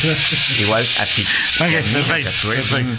igual 0.58 0.86
a 0.98 1.06
ti. 1.06 1.26
Ok, 1.60 1.68
que 1.68 1.78
a 1.78 1.80
mí, 1.82 1.88
o 1.88 2.04
sea, 2.04 2.14
perfecto, 2.14 2.30
tú 2.42 2.52
eres 2.52 2.66
perfecto. 2.66 2.90
un- 2.92 2.98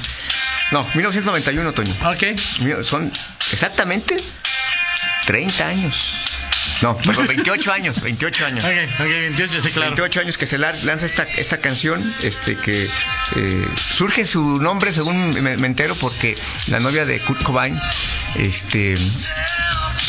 No, 0.71 0.87
1991, 0.95 1.73
Toño. 1.73 1.93
Ok. 2.05 2.83
Son 2.83 3.11
exactamente 3.51 4.17
30 5.25 5.67
años. 5.67 5.95
No, 6.81 6.97
perdón, 7.01 7.27
28 7.27 7.71
años, 7.71 8.01
28 8.01 8.45
años. 8.45 8.65
Ok, 8.65 8.71
ok, 8.99 9.07
28, 9.07 9.61
sí, 9.61 9.71
claro. 9.71 9.91
28 9.91 10.19
años 10.19 10.37
que 10.37 10.45
se 10.45 10.57
la- 10.57 10.73
lanza 10.83 11.05
esta, 11.05 11.23
esta 11.23 11.59
canción, 11.59 12.03
este 12.21 12.55
que 12.57 12.89
eh, 13.35 13.67
surge 13.95 14.25
su 14.25 14.59
nombre 14.59 14.93
según 14.93 15.41
me, 15.41 15.55
me 15.57 15.67
entero 15.67 15.95
porque 15.95 16.35
la 16.67 16.79
novia 16.79 17.05
de 17.05 17.19
Kurt 17.21 17.41
Cobain, 17.43 17.79
este 18.35 18.97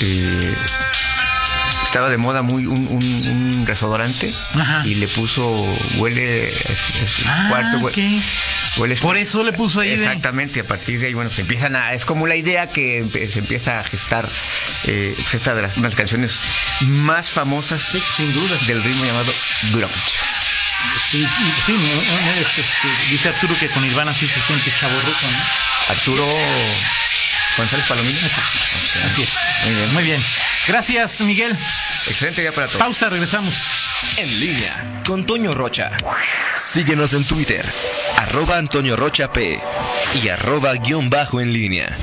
eh, 0.01 0.55
estaba 1.85 2.11
de 2.11 2.19
moda 2.19 2.43
muy 2.43 2.67
un, 2.67 2.87
un, 2.89 3.03
un 3.05 3.65
desodorante 3.65 4.33
Ajá. 4.55 4.83
y 4.85 4.97
le 4.97 5.09
puso 5.09 5.49
huele 5.97 6.53
a 6.69 7.07
su 7.09 7.23
Ah, 7.27 7.47
cuarto 7.49 7.79
huele 8.77 8.97
Por 8.97 9.17
eso 9.17 9.43
le 9.43 9.53
puso 9.53 9.81
ahí 9.81 9.91
de- 9.91 9.95
exactamente 9.97 10.61
a 10.61 10.67
partir 10.67 11.01
de 11.01 11.07
ahí 11.07 11.15
bueno 11.15 11.31
se 11.31 11.41
empiezan 11.43 11.77
a 11.77 11.95
es 11.95 12.05
como 12.05 12.27
la 12.27 12.37
idea 12.37 12.71
que 12.71 13.07
se 13.33 13.39
empieza 13.39 13.81
a 13.81 13.85
gestar 13.85 14.29
eh, 14.85 15.15
esta 15.33 15.55
de 15.55 15.63
las 15.63 15.77
unas 15.77 15.95
canciones 15.95 16.41
más 16.83 17.31
famosas 17.31 17.81
sin 18.17 18.33
duda. 18.35 18.57
del 18.67 18.83
ritmo 18.83 19.05
llamado 19.05 19.33
grunge 19.73 19.95
Sí, 21.11 21.27
sí, 21.67 21.73
no, 21.73 21.79
no, 21.79 22.31
es, 22.41 22.59
este, 22.59 22.89
dice 23.11 23.29
Arturo 23.31 23.57
que 23.59 23.69
con 23.69 23.85
Ivana 23.85 24.15
sí 24.15 24.27
se 24.29 24.41
siente 24.41 24.71
chaborruco, 24.79 25.27
¿no? 25.31 25.93
Arturo 25.93 26.25
González 27.59 27.87
Palomino 27.87 28.19
Así 29.05 29.23
es. 29.23 29.39
Muy 29.65 29.75
bien. 29.75 29.95
Muy 29.95 30.05
bien. 30.05 30.25
Gracias, 30.69 31.21
Miguel. 31.23 31.57
excelente 32.07 32.41
día 32.43 32.53
para 32.53 32.69
todos 32.69 32.79
Pausa, 32.79 33.09
regresamos. 33.09 33.55
En 34.17 34.41
línea 34.41 35.01
con 35.05 35.27
Toño 35.27 35.53
Rocha. 35.53 35.91
Síguenos 36.55 37.15
en 37.15 37.25
Twitter, 37.25 37.65
arroba 38.19 38.59
Antonio 38.59 38.95
Rocha 38.95 39.33
P 39.33 39.59
y 40.23 40.29
arroba 40.29 40.75
guion 40.75 41.11
bajo 41.11 41.41
en 41.41 41.53
línea. 41.53 41.99